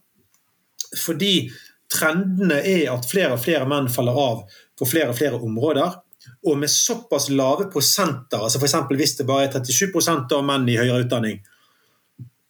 [1.03, 1.49] Fordi
[1.93, 4.45] trendene er at flere og flere menn faller av
[4.79, 5.99] på flere og flere områder.
[6.47, 8.77] Og med såpass lave prosenter, altså f.eks.
[8.95, 11.41] hvis det bare er 37 av menn i høyere utdanning,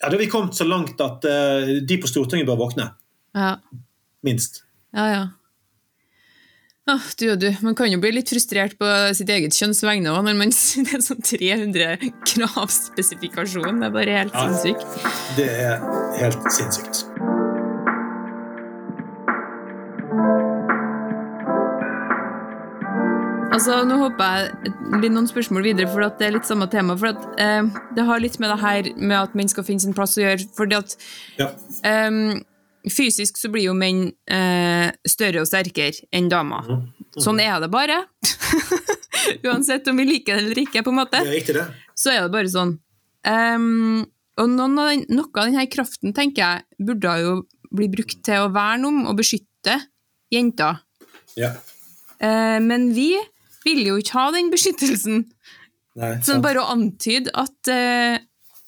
[0.02, 2.88] ja, da har vi kommet så langt at uh, de på Stortinget bør våkne.
[3.38, 3.54] Ja.
[4.26, 4.64] Minst.
[4.92, 5.22] Ja, ja.
[6.90, 10.24] Ah, du du, Man kan jo bli litt frustrert på sitt eget kjønns vegne òg
[10.26, 10.50] når man
[10.88, 13.78] det er sånn 300 kravspesifikasjon.
[13.78, 14.98] Det er bare helt ja, sinnssykt.
[15.38, 15.78] Det er
[16.18, 17.04] helt sinnssykt.
[23.52, 26.96] Altså, nå håper jeg blir noen spørsmål videre, for det er litt samme tema.
[26.98, 27.62] for at, eh,
[27.94, 30.50] Det har litt med det her med at menn skal finne sin plass å gjøre.
[30.56, 30.96] fordi at
[31.38, 31.52] ja.
[31.86, 32.42] eh,
[32.90, 36.66] Fysisk så blir jo menn eh, større og sterkere enn damer.
[36.66, 36.86] Mm.
[37.12, 37.20] Mm.
[37.22, 38.00] Sånn er det bare.
[39.46, 41.20] Uansett om vi liker det eller ikke, på en måte.
[41.20, 41.66] Det er riktig det.
[41.98, 42.76] Så er det bare sånn.
[43.22, 44.02] Um,
[44.40, 47.34] og av den, noe av denne kraften tenker jeg burde jo
[47.72, 49.76] bli brukt til å verne om og beskytte
[50.32, 50.80] jenter.
[51.38, 51.52] Ja.
[52.18, 53.12] Uh, men vi
[53.62, 55.26] vil jo ikke ha den beskyttelsen.
[56.00, 58.16] Nei, sånn bare å antyde at, uh,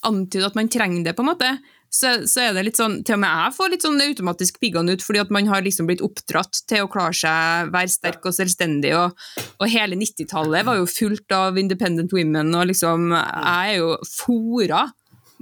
[0.06, 1.54] antyde at man trenger det, på en måte
[1.94, 4.96] så, så, er det litt sånn Til og med jeg får litt sånn automatisk piggene
[4.96, 8.34] ut, fordi at man har liksom blitt oppdratt til å klare seg, være sterk og
[8.34, 9.14] selvstendig, og,
[9.62, 14.88] og hele 90-tallet var jo fullt av independent women, og liksom Jeg er jo fora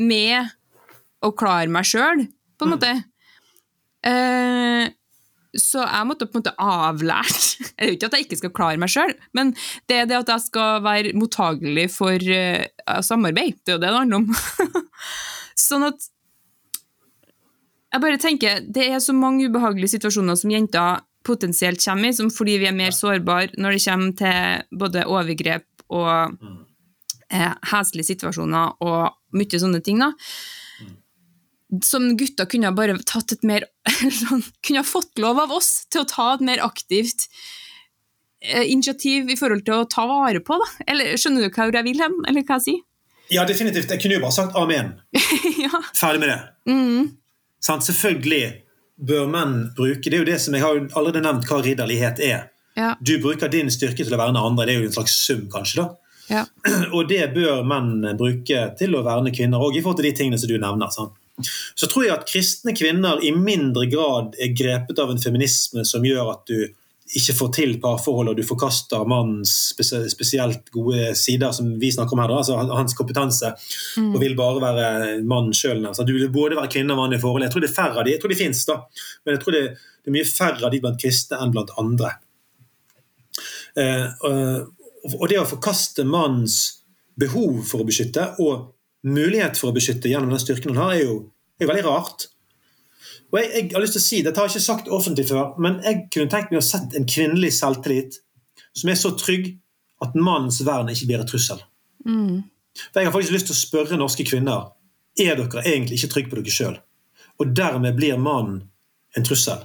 [0.01, 0.53] med
[1.23, 2.27] å klare meg sjøl,
[2.59, 2.77] på en mm.
[2.77, 2.93] måte.
[4.03, 4.91] Eh,
[5.53, 7.43] så jeg måtte på en måte avlært
[7.77, 9.53] Jeg vet ikke at jeg ikke skal klare meg sjøl, men
[9.91, 13.61] det er det at jeg skal være mottagelig for uh, samarbeid.
[13.61, 14.83] Det er jo det det handler om.
[15.69, 16.13] sånn at
[17.93, 22.31] jeg bare tenker, Det er så mange ubehagelige situasjoner som jenter potensielt kommer i, som
[22.33, 26.59] fordi vi er mer sårbare når det kommer til både overgrep og mm.
[27.37, 30.03] eh, heslige situasjoner og mye sånne ting.
[30.03, 30.13] da.
[30.83, 31.83] Mm.
[31.85, 33.69] Som gutter kunne bare tatt et mer
[34.23, 37.29] sånn, Kunne fått lov av oss til å ta et mer aktivt
[38.41, 40.59] eh, initiativ i forhold til å ta vare på.
[40.59, 40.71] da.
[40.89, 42.87] Eller Skjønner du hva jeg vil hen, eller hva jeg sier?
[43.33, 43.89] Ja, definitivt.
[43.89, 44.97] Jeg kunne jo bare sagt amen.
[45.65, 45.79] ja.
[45.97, 46.41] Ferdig med det.
[46.69, 47.22] Mm.
[47.63, 47.87] Sant?
[47.87, 48.63] Selvfølgelig
[49.03, 52.49] bør menn bruke Det er jo det som jeg har allerede nevnt hva ridderlighet er.
[52.79, 52.95] Ja.
[53.01, 54.67] Du bruker din styrke til å verne andre.
[54.69, 55.83] Det er jo en slags sum, kanskje.
[55.83, 55.89] da.
[56.33, 56.45] Ja.
[56.97, 60.41] Og det bør menn bruke til å verne kvinner òg, i forhold til de tingene
[60.41, 60.93] som du nevner.
[60.95, 61.19] Sant?
[61.75, 66.05] Så tror jeg at kristne kvinner i mindre grad er grepet av en feminisme som
[66.07, 66.59] gjør at du
[67.19, 69.53] ikke får til parforhold, og du forkaster mannens
[70.13, 73.53] spesielt gode sider, som vi snakker om her, da, altså hans kompetanse,
[74.01, 74.11] mm.
[74.15, 75.85] og vil bare være mann sjøl.
[75.85, 77.45] Du vil både være kvinne og mann i forhold.
[77.45, 78.79] Jeg tror det er færre av de, jeg tror de fins, da,
[79.25, 82.15] men jeg tror det, det, er mye færre av de blant kristne enn blant andre.
[83.83, 84.09] Eh,
[85.13, 86.59] og det å forkaste mannens
[87.19, 88.71] behov for å beskytte, og
[89.05, 91.17] mulighet for å beskytte gjennom den styrken han har, er jo,
[91.61, 92.32] er veldig rart.
[93.33, 95.55] Og jeg, jeg, har lyst til å si, Dette har jeg ikke sagt offentlig før,
[95.63, 98.21] men jeg kunne tenkt meg å sett en kvinnelig selvtillit
[98.77, 99.55] som er så trygg
[100.05, 101.63] at mannens vern ikke blir en trussel.
[102.05, 102.43] Mm.
[102.93, 104.73] For Jeg har faktisk lyst til å spørre norske kvinner
[105.21, 106.79] er dere egentlig ikke trygge på dere sjøl.
[107.41, 108.63] Og dermed blir mannen
[109.17, 109.65] en trussel.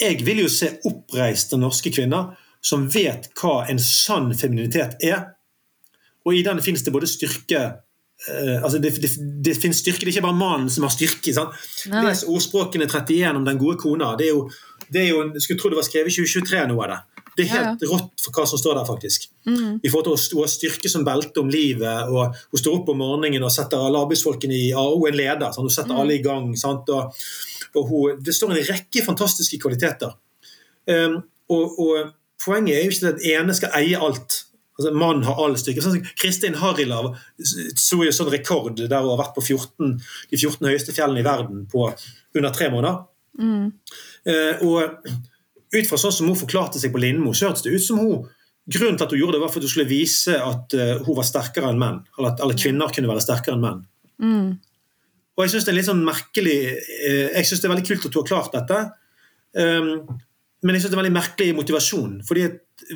[0.00, 2.34] Jeg vil jo se oppreiste norske kvinner
[2.64, 5.32] som vet hva en sann femininitet er.
[6.26, 7.62] Og i den finnes det både styrke
[8.26, 9.10] Uh, altså det, det,
[9.44, 11.34] det, finnes styrke, det er ikke bare mannen som har styrke.
[11.92, 14.14] Les ordspråkene 31 om den gode kona.
[14.18, 14.46] Det er jo,
[14.88, 17.02] det er jo, jeg skulle tro det var skrevet i 2023 noe av det.
[17.36, 17.88] Det er helt ja, ja.
[17.90, 19.26] rått for hva som står der, faktisk.
[19.44, 19.72] Mm.
[19.84, 22.08] I forhold til å ha styrke som belte om livet.
[22.08, 25.50] og Hun står opp om morgenen og setter alle arbeidsfolkene i er en leder.
[25.52, 25.66] Sant?
[25.68, 26.00] Hun setter mm.
[26.00, 26.48] alle i gang.
[26.56, 27.26] Og,
[27.76, 30.16] og hun, det står en rekke fantastiske kvaliteter.
[30.88, 31.20] Um,
[31.52, 32.14] og, og,
[32.46, 34.34] Poenget er jo ikke at den ene skal eie alt.
[34.76, 35.84] Altså, Mannen har all styrke.
[35.84, 39.94] Sånn, Kristin Harilav så jo sånn rekord der hun har vært på 14,
[40.30, 41.88] de 14 høyeste fjellene i verden på
[42.36, 43.00] under tre måneder.
[43.40, 43.70] Mm.
[44.28, 44.96] Eh, og
[45.76, 48.26] ut fra sånn som hun forklarte seg på Lindmo, så hørtes det ut som hun
[48.66, 51.14] Grunnen til at hun gjorde det, var for at hun skulle vise at uh, hun
[51.14, 52.00] var sterkere enn menn.
[52.16, 53.84] Eller at alle kvinner kunne være sterkere enn menn.
[54.18, 54.48] Mm.
[55.36, 58.08] Og jeg syns det er litt sånn merkelig eh, Jeg synes det er veldig kult
[58.08, 58.80] at hun har klart dette.
[59.54, 60.18] Um,
[60.64, 62.16] men jeg synes det er veldig merkelig motivasjon.
[62.26, 62.48] fordi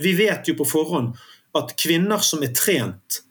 [0.02, 1.14] vi vet jo på forhånd
[1.58, 3.22] at kvinner som er trent,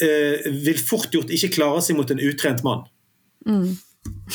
[0.00, 2.84] eh, vil fort gjort ikke klare seg mot en utrent mann.
[3.46, 3.72] Mm.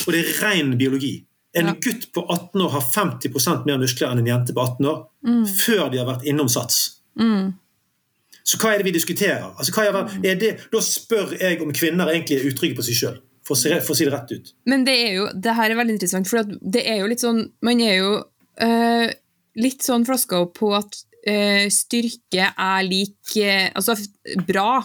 [0.05, 1.15] Og det er ren biologi.
[1.57, 1.75] En ja.
[1.81, 5.45] gutt på 18 år har 50% mer muskler enn en jente på 18 år mm.
[5.57, 6.99] før de har vært innom sats.
[7.19, 7.55] Mm.
[8.47, 9.49] Så hva er det vi diskuterer?
[9.57, 9.73] Altså,
[10.23, 13.17] er det, da spør jeg om kvinner egentlig er utrygge på seg sjøl.
[13.47, 14.49] For, for, å si det rett ut.
[14.67, 17.45] Men det er jo, det her er veldig interessant, for det er jo litt sånn
[17.63, 18.09] Man er jo
[18.65, 19.05] øh,
[19.63, 20.97] litt sånn flaska opp på at
[21.73, 23.95] styrke er lik uh, Altså
[24.47, 24.83] bra.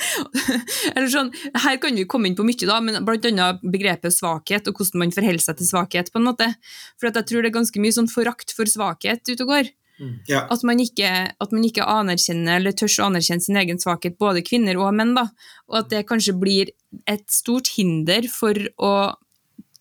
[0.94, 1.32] Eller sånn,
[1.64, 3.48] her kan vi komme inn på mye, da, men bl.a.
[3.62, 6.12] begrepet svakhet og hvordan man forholder seg til svakhet.
[6.12, 6.52] på en måte.
[7.00, 9.74] For jeg tror det er ganske mye sånn forakt for svakhet ute og går.
[9.96, 10.42] Mm, ja.
[10.52, 14.44] At, man ikke, at, man ikke, anerkjenner eller tør å anerkjenne sin egen svakhet, både
[14.44, 15.14] kvinner og menn.
[15.16, 15.28] da,
[15.70, 16.72] Og at det kanskje blir
[17.08, 18.92] et stort hinder for å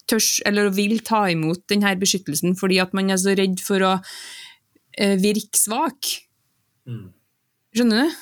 [0.09, 3.95] tørs eller vil ta imot denne beskyttelsen, fordi at man er så redd for å
[5.01, 6.11] uh, virke svak.
[6.87, 7.09] Mm.
[7.75, 8.21] Skjønner du?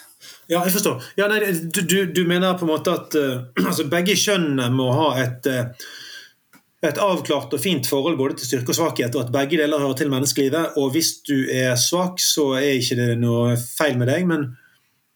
[0.51, 1.03] Ja, jeg forstår.
[1.19, 4.89] Ja, nei, du, du, du, mener på en måte at uh, altså begge kjønnene må
[4.95, 9.34] ha et, uh, et avklart og fint forhold både til styrke og svakhet, og at
[9.36, 10.80] begge deler hører til menneskelivet.
[10.82, 14.51] Og hvis du er svak, så er ikke det noe feil med deg, men,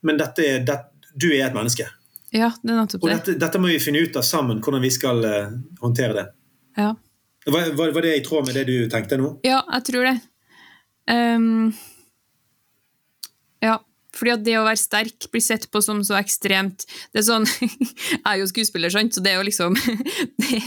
[0.08, 0.82] men er, det,
[1.16, 1.90] du er et menneske.
[2.36, 3.06] Ja, det er nettopp det.
[3.06, 6.26] Og dette, dette, må vi finne ut av sammen, hvordan vi skal uh, håndtere det.
[6.78, 6.94] Ja.
[7.48, 9.38] Var, var, det i tråd med det du tenkte nå?
[9.48, 10.18] Ja, jeg tror det.
[11.08, 11.72] Um,
[13.64, 13.78] ja.
[14.18, 17.46] Fordi at det å være sterk blir sett på som så ekstremt det er sånn,
[17.60, 19.78] Jeg er jo skuespiller, sant, så det er jo liksom
[20.42, 20.62] Det,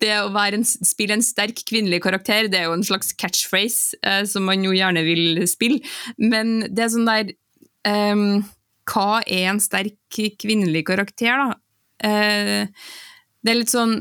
[0.00, 4.22] det å en, spille en sterk kvinnelig karakter, det er jo en slags catchphrase eh,
[4.28, 5.82] som man jo gjerne vil spille,
[6.16, 7.34] men det er sånn der
[8.14, 8.44] um,
[8.88, 11.60] Hva er en sterk kvinnelig karakter, da?
[12.06, 12.88] Uh,
[13.44, 13.98] det er litt sånn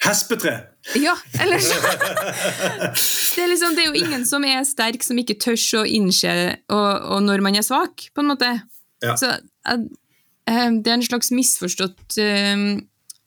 [0.00, 0.54] Hespetre!
[0.96, 5.58] Ja, eller det, er liksom, det er jo ingen som er sterk, som ikke tør
[5.82, 6.32] å innse
[6.72, 8.48] og, og når man er svak, på en måte.
[9.04, 9.16] Ja.
[9.20, 9.82] Så uh,
[10.48, 12.64] det er en slags misforstått uh,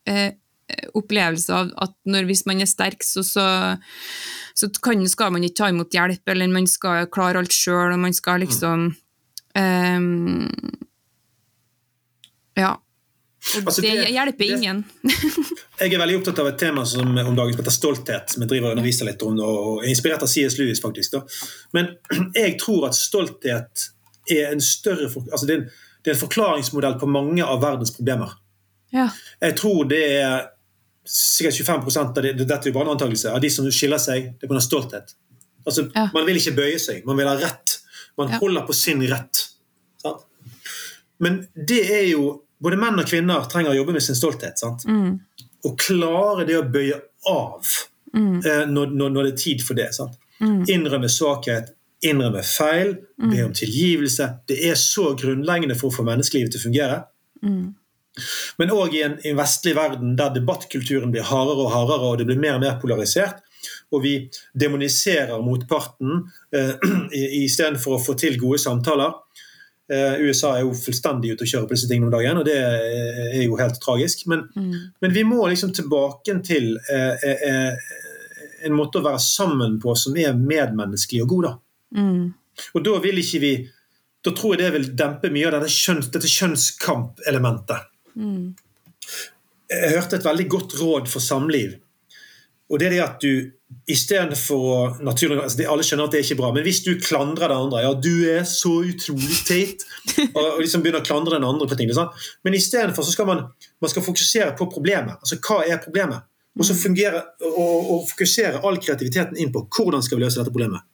[0.09, 0.31] uh,
[0.97, 3.45] opplevelse av at når, hvis man er sterk, så, så,
[4.57, 8.01] så kan, skal man ikke ta imot hjelp, eller man skal klare alt sjøl, og
[8.01, 8.89] man skal liksom
[9.53, 10.49] um,
[12.57, 12.73] Ja.
[13.43, 14.83] Altså, det, det, hjelper det, ingen.
[15.81, 18.69] jeg er veldig opptatt av et tema som, om dagen heter stolthet, som jeg driver
[18.69, 20.55] og underviser litt om, og er inspirert av C.S.
[20.61, 21.17] Lewis, faktisk.
[21.17, 21.23] Da.
[21.75, 21.91] Men
[22.39, 23.89] jeg tror at stolthet
[24.31, 25.67] er en større altså det, er en,
[25.99, 28.31] det er en forklaringsmodell på mange av verdens problemer.
[28.95, 29.09] Ja.
[29.43, 30.47] Jeg tror det er
[31.03, 34.53] sikkert 25 av det, dette er bare en av de som skiller seg, det er
[34.53, 34.63] pga.
[34.63, 35.15] stolthet.
[35.67, 36.07] Altså, ja.
[36.15, 37.79] Man vil ikke bøye seg, man vil ha rett.
[38.19, 38.39] Man ja.
[38.39, 39.43] holder på sin rett.
[40.01, 40.23] Sant?
[41.23, 44.59] Men det er jo både menn og kvinner trenger å jobbe med sin stolthet.
[44.59, 44.85] sant?
[44.87, 45.19] Mm.
[45.67, 46.99] Og klare det å bøye
[47.29, 47.69] av
[48.15, 48.35] mm.
[48.39, 49.89] eh, når, når, når, det er tid for det.
[49.95, 50.19] sant?
[50.39, 50.63] Mm.
[50.71, 53.29] Innrømme svakhet, innrømme feil, mm.
[53.29, 54.29] be om tilgivelse.
[54.49, 56.99] Det er så grunnleggende for å få menneskelivet til å fungere.
[57.43, 57.71] Mm.
[58.61, 62.19] Men òg i en, i en vestlig verden der debattkulturen blir hardere og hardere, og
[62.19, 63.41] det blir mer og mer polarisert,
[63.93, 64.13] og vi
[64.59, 66.75] demoniserer motparten eh,
[67.45, 69.15] istedenfor å få til gode samtaler,
[69.91, 73.41] USA er jo fullstendig ute å kjøre på disse tingene om dagen, og det er
[73.43, 74.23] jo helt tragisk.
[74.31, 74.77] Men, mm.
[75.03, 77.89] men vi må liksom tilbake til uh, uh,
[78.63, 81.47] en måte å være sammen på som er medmenneskelig og god.
[81.49, 81.53] da.
[81.99, 82.25] Mm.
[82.73, 83.55] Og da vil ikke vi
[84.23, 87.89] Da tror jeg det vil dempe mye av kjønns, dette kjønnskamp-elementet.
[88.15, 88.53] Mm.
[89.67, 91.73] Jeg hørte et veldig godt råd for samliv,
[92.71, 93.51] og det er det at du
[93.89, 97.51] Istedenfor å naturlig, altså Alle skjønner at det er ikke bra, men hvis du klandrer
[97.51, 99.85] den andre Ja, du er så utrolig teit.
[100.37, 101.91] Og, liksom begynner å klandre den andre på ting.
[101.95, 102.11] Sånn.
[102.45, 103.43] Men istedenfor skal man,
[103.83, 105.19] man skal fokusere på problemet.
[105.19, 106.27] Altså hva er problemet?
[106.53, 110.53] Og så fungere, og, og fokusere all kreativiteten inn på hvordan skal vi løse dette
[110.53, 110.85] problemet.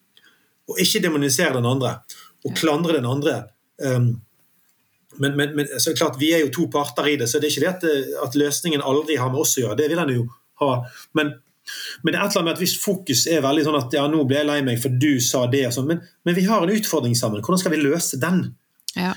[0.70, 1.98] Og ikke demonisere den andre
[2.46, 3.42] og klandre den andre.
[3.84, 4.14] Um,
[5.20, 7.56] men, men, men, så klart, vi er jo to parter i det, så det er
[7.56, 9.80] ikke det at, at løsningen aldri har med oss å gjøre.
[9.82, 10.26] Det vil den jo
[10.64, 10.72] ha.
[11.18, 11.34] Men
[12.04, 14.06] men det er et eller annet med at hvis fokus er veldig sånn at ja,
[14.12, 16.64] nå ble jeg lei meg for du sa det, og sånn, men, men, vi har
[16.64, 17.44] en utfordring sammen.
[17.44, 18.44] Hvordan skal vi løse den?
[18.96, 19.14] Ja.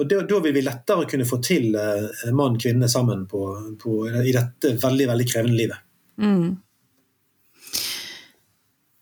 [0.00, 3.44] Og Da vil vi lettere kunne få til eh, mann og kvinne sammen på,
[3.80, 5.86] på, i dette veldig veldig krevende livet.
[6.20, 6.54] Mm.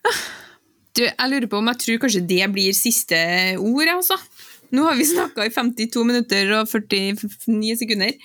[0.08, 0.20] Ah,
[0.98, 3.20] du, jeg lurer på om jeg tror kanskje det blir siste
[3.62, 3.92] ord.
[3.94, 4.18] Altså.
[4.74, 8.18] Nå har vi snakka i 52 minutter og 49 sekunder.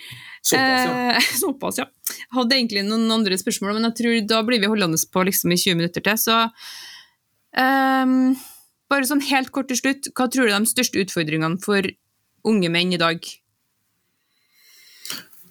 [0.43, 1.11] Såpass, ja.
[1.15, 1.85] Eh, såpass, ja.
[2.11, 5.53] Jeg hadde egentlig noen andre spørsmål, men jeg tror da blir vi holdende på liksom
[5.55, 6.19] i 20 minutter til.
[6.19, 6.39] Så
[7.55, 8.33] um,
[8.91, 11.87] bare sånn helt kort til slutt, hva tror du er de største utfordringene for
[12.43, 13.23] unge menn i dag?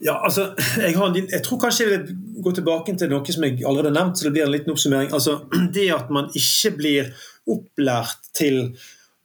[0.03, 0.49] Ja, altså,
[0.83, 4.01] jeg, har, jeg, tror kanskje jeg vil gå tilbake til noe som jeg allerede har
[4.01, 4.19] nevnt.
[4.19, 5.13] så det blir en liten oppsummering.
[5.15, 5.39] Altså,
[5.77, 7.13] Det at man ikke blir
[7.49, 8.75] opplært til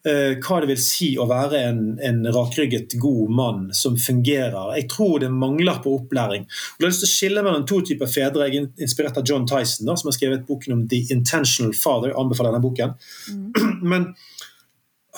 [0.07, 4.75] hva det vil si å være en, en, rakrygget, god mann som fungerer.
[4.77, 6.45] Jeg tror det mangler på opplæring.
[6.47, 8.47] Og jeg har lyst til å skille mellom to typer fedre.
[8.47, 12.13] Jeg er inspirert av John Tyson, da, som har skrevet boken om The Intentional Father.
[12.13, 12.95] Jeg anbefaler denne boken.
[13.33, 13.47] Mm.
[13.93, 14.07] Men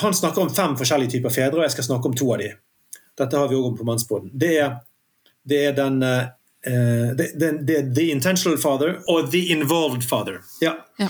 [0.01, 2.53] han snakker om fem forskjellige typer fedre, og jeg skal snakke om to av de.
[3.19, 4.31] Dette har vi òg om på Mannsboden.
[4.31, 4.53] Det,
[5.43, 10.39] det, er den uh, det, det, det, The Intentional Father og The Involved Father.
[10.63, 10.77] Ja.
[11.01, 11.09] ja.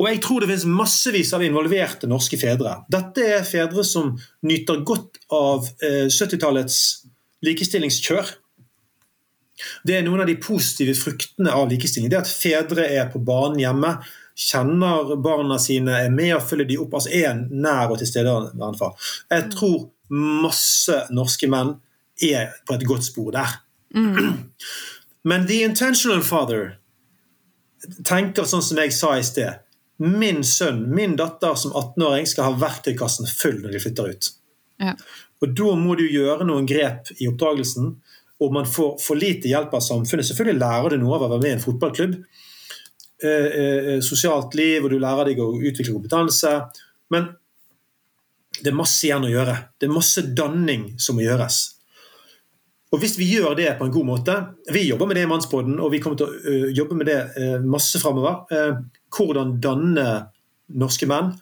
[0.00, 2.78] Og jeg tror det finnes massevis av involverte norske fedre.
[2.88, 4.14] Dette er fedre som
[4.48, 7.10] nyter godt av 70-tallets eh,
[7.50, 8.32] likestillingskjør.
[9.84, 12.08] Det er noen av de positive fruktene av likestilling.
[12.12, 13.92] Det at fedre er på banen hjemme,
[14.40, 16.96] kjenner barna sine, er med og følger de opp.
[16.96, 18.96] Altså er nær og tilstedeværende far.
[19.28, 21.76] Jeg tror masse norske menn
[22.24, 23.60] er på et godt spor der.
[23.92, 24.48] Mm.
[25.28, 26.78] Men the intentional father
[28.06, 29.60] tenker sånn som jeg sa i sted
[30.00, 34.30] min sønn, min datter som 18-åring skal ha verktøykassen full når de flytter ut.
[34.80, 34.94] Ja.
[35.40, 37.94] Og Da må du gjøre noen grep i oppdragelsen,
[38.40, 40.24] og man får for lite hjelp av samfunnet.
[40.28, 42.14] Selvfølgelig lærer du noe av å være med i en fotballklubb.
[43.20, 46.54] Eh, eh, sosialt liv, og du lærer deg å utvikle kompetanse.
[47.12, 47.28] Men
[48.56, 49.58] det er masse igjen å gjøre.
[49.76, 51.60] Det er masse danning som må gjøres.
[52.90, 54.34] Og Hvis vi gjør det på en god måte
[54.74, 57.20] Vi jobber med det i mannsbåden, og vi kommer til å uh, jobbe med det
[57.36, 58.40] uh, masse framover.
[59.10, 60.08] Uh, hvordan danne
[60.80, 61.34] norske menn,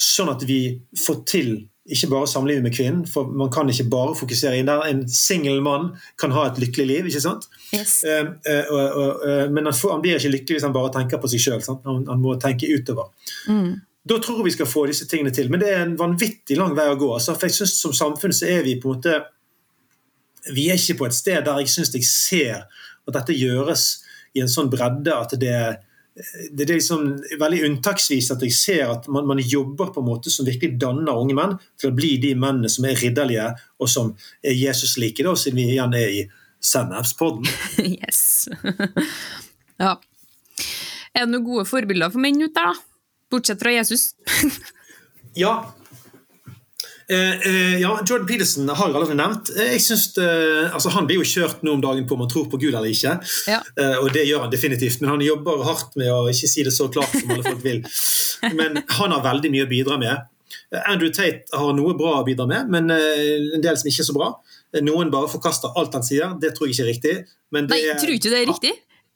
[0.00, 1.54] sånn at vi får til
[1.84, 4.86] ikke bare samlivet med kvinnen, for man kan ikke bare fokusere inn der.
[4.88, 7.44] En singel mann kan ha et lykkelig liv, ikke sant?
[7.76, 7.98] Yes.
[8.08, 11.60] men han, får, han, blir ikke lykkelig hvis han bare tenker på seg sjøl.
[11.84, 13.12] Han, han, må tenke utover.
[13.52, 13.74] Mm.
[14.08, 15.52] Da tror jeg vi skal få disse tingene til.
[15.52, 17.10] Men det er en vanvittig lang vei å gå.
[17.18, 19.20] Altså, for jeg synes Som samfunn så er vi på en måte
[20.52, 23.84] vi er ikke på et sted der jeg syns jeg ser at dette gjøres
[24.36, 25.56] i en sånn bredde at det,
[26.14, 27.08] det er liksom
[27.40, 31.18] veldig unntaksvis at jeg ser at man, man, jobber på en måte som virkelig danner
[31.18, 33.48] unge menn til å bli de mennene som er ridderlige
[33.82, 34.12] og som
[34.44, 36.24] er Jesus-like, da, siden vi igjen er i
[36.64, 37.48] Sennepspodden.
[37.98, 38.46] yes.
[39.82, 39.96] ja.
[41.14, 42.90] Er det noen gode forbilder for menn ute der, da?
[43.34, 44.12] Bortsett fra Jesus?
[45.44, 45.56] ja,
[47.08, 49.50] ja, Jordan Peterson har jeg allerede nevnt.
[49.56, 50.04] Eh, jeg synes
[50.72, 52.90] altså Han blir jo kjørt nå om dagen på om han tror på Gud eller
[52.90, 53.18] ikke.
[53.50, 53.60] Ja.
[53.80, 56.74] Eh, og det gjør han definitivt, men han jobber hardt med å ikke si det
[56.74, 57.82] så klart som alle folk vil.
[58.58, 60.26] Men han har veldig mye å bidra med.
[60.74, 64.02] Eh, Andrew Tate har noe bra å bidra med, men eh, en del som ikke
[64.04, 64.30] er så bra.
[64.84, 66.34] Noen bare forkaster alt han sier.
[66.42, 67.14] Det tror jeg ikke er riktig.
[67.54, 68.74] Men det, Nei, tror ikke det er riktig?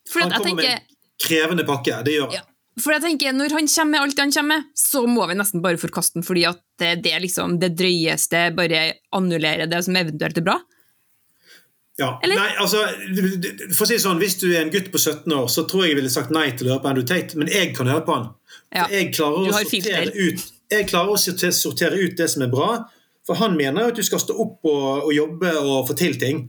[0.08, 0.78] For han kommer tenker...
[0.78, 1.98] med en krevende pakke.
[2.06, 2.38] Det gjør han.
[2.38, 2.46] Ja.
[2.82, 5.62] For jeg tenker, Når han kommer med alt han kommer med, så må vi nesten
[5.64, 8.82] bare forkaste den, fordi at det, det liksom det drøyeste bare
[9.16, 10.58] annullerer det som eventuelt er bra.
[11.98, 12.38] Ja, Eller?
[12.38, 12.84] nei, altså,
[13.74, 15.96] for å si sånn, Hvis du er en gutt på 17 år, så tror jeg
[15.96, 18.14] jeg ville sagt nei til å høre på Andrew Tate, men jeg kan høre på
[18.14, 18.28] han.
[18.70, 18.84] Ja.
[18.92, 22.68] Jeg klarer, ut, jeg klarer å sortere ut det som er bra.
[23.26, 26.14] For han mener jo at du skal stå opp og, og jobbe og få til
[26.20, 26.46] ting.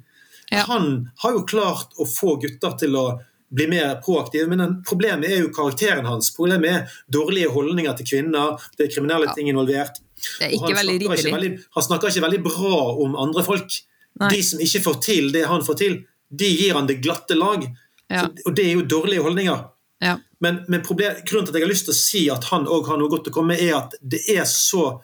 [0.53, 0.67] Ja.
[0.69, 3.07] Han har jo klart å få gutter til å
[3.55, 4.47] bli mer proaktiv.
[4.51, 6.31] Men problemet er jo karakteren hans.
[6.35, 10.01] Problemet er dårlige holdninger til kvinner, det er kriminelle ting involvert.
[10.39, 11.51] Det er ikke veldig ridderlig.
[11.75, 13.81] Han snakker ikke veldig bra om andre folk.
[14.19, 14.31] Nei.
[14.35, 17.63] De som ikke får til det han får til, de gir han det glatte lag.
[18.09, 18.25] Ja.
[18.25, 19.61] Så, og det er jo dårlige holdninger.
[20.03, 20.17] Ja.
[20.43, 22.87] Men, men problem, grunnen til at jeg har lyst til å si at han òg
[22.89, 24.99] har noe godt å komme med, er at det er så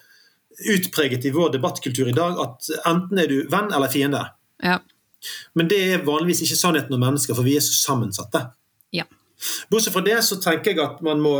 [0.72, 4.22] utpreget i vår debattkultur i dag at enten er du venn eller fiende.
[4.64, 4.80] Ja.
[5.54, 8.46] Men det er vanligvis ikke sannheten om mennesker, for vi er så sammensatte.
[8.96, 9.08] Ja.
[9.72, 11.36] Bortsett fra det så tenker jeg at man må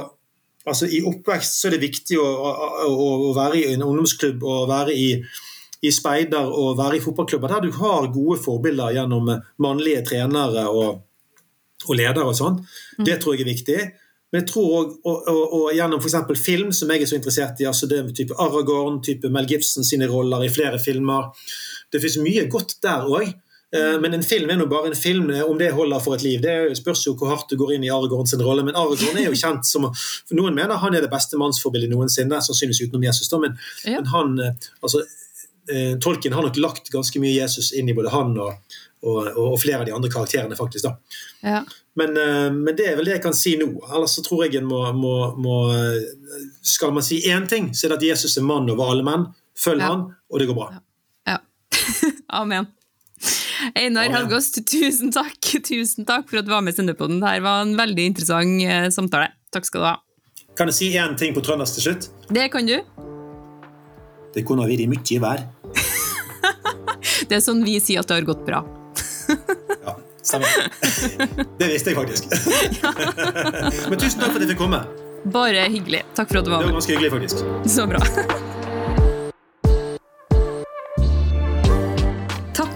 [0.66, 4.70] altså I oppvekst så er det viktig å, å, å være i en ungdomsklubb og
[4.72, 5.10] være i,
[5.86, 9.30] i speider og være i fotballklubber der du har gode forbilder gjennom
[9.62, 11.04] mannlige trenere og,
[11.86, 12.58] og ledere og sånn.
[12.98, 13.06] Mm.
[13.06, 13.78] Det tror jeg er viktig.
[14.34, 16.42] Men jeg tror også, og, og, og gjennom f.eks.
[16.44, 20.10] film, som jeg er så interessert i, altså det type Aragorn, type Mel Gibson sine
[20.12, 21.30] roller i flere filmer
[21.94, 23.30] Det finnes mye godt der òg.
[23.74, 25.30] Eh, men en film er nå bare en film.
[25.34, 27.86] Eh, om det holder for et liv, det spørs jo hvor hardt du går inn
[27.88, 28.66] i Aragorn sin rolle.
[28.68, 29.90] Men Aragorn er jo kjent som
[30.36, 33.30] Noen mener han er det beste mannsforbildet noensinne, sannsynligvis utenom Jesus.
[33.32, 34.00] Da, men, ja.
[34.00, 35.06] men han, eh, altså,
[35.66, 39.80] Tolkien har nok lagt ganske mye Jesus inn i både han og, og, og flere
[39.80, 40.86] av de andre karakterene, faktisk.
[40.86, 41.24] da.
[41.42, 41.64] Ja.
[41.98, 42.14] Men,
[42.60, 43.72] men, det er vel det jeg kan si nå.
[43.88, 45.56] Ellers så tror jeg en må, må, må
[46.62, 49.26] Skal man si én ting, så er det at Jesus er mann over alle menn.
[49.58, 49.90] Følg ja.
[49.90, 50.70] han, og det går bra.
[51.26, 51.40] Ja.
[52.44, 52.70] Amen.
[53.76, 55.40] Einar Helgås, tusen takk
[55.70, 57.22] Tusen takk for at du var med i Sendepoden.
[57.24, 59.32] Det var en veldig interessant eh, samtale.
[59.54, 59.96] Takk skal du ha.
[60.56, 62.10] Kan jeg si én ting på trøndersk til slutt?
[62.32, 62.78] Det kan du.
[64.36, 65.46] Det kunne vært mye vær.
[67.30, 68.64] det er sånn vi sier at det har gått bra.
[69.84, 70.52] ja, samme.
[71.60, 72.30] Det visste jeg faktisk.
[73.90, 74.84] Men tusen takk for at jeg fikk komme.
[75.26, 76.04] Bare hyggelig.
[76.14, 76.68] Takk for at du var med.
[76.68, 77.72] Det var ganske hyggelig, faktisk.
[77.78, 78.54] Så bra.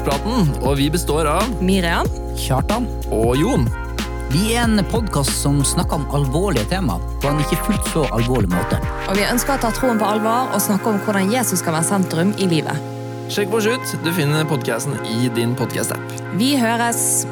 [0.00, 2.06] Er og vi består av Miriam,
[2.38, 3.66] Kjartan og Jon.
[4.30, 8.48] Vi er en podkast som snakker om alvorlige tema på en ikke fullt så alvorlig
[8.48, 8.78] måte.
[9.10, 11.90] Og Vi ønsker å ta troen på alvor og snakke om hvordan Jesus skal være
[11.90, 12.88] sentrum i livet.
[13.28, 13.92] Sjekk oss ut.
[14.00, 16.16] Du finner podkasten i din podkast-app.
[16.40, 17.28] Vi høres!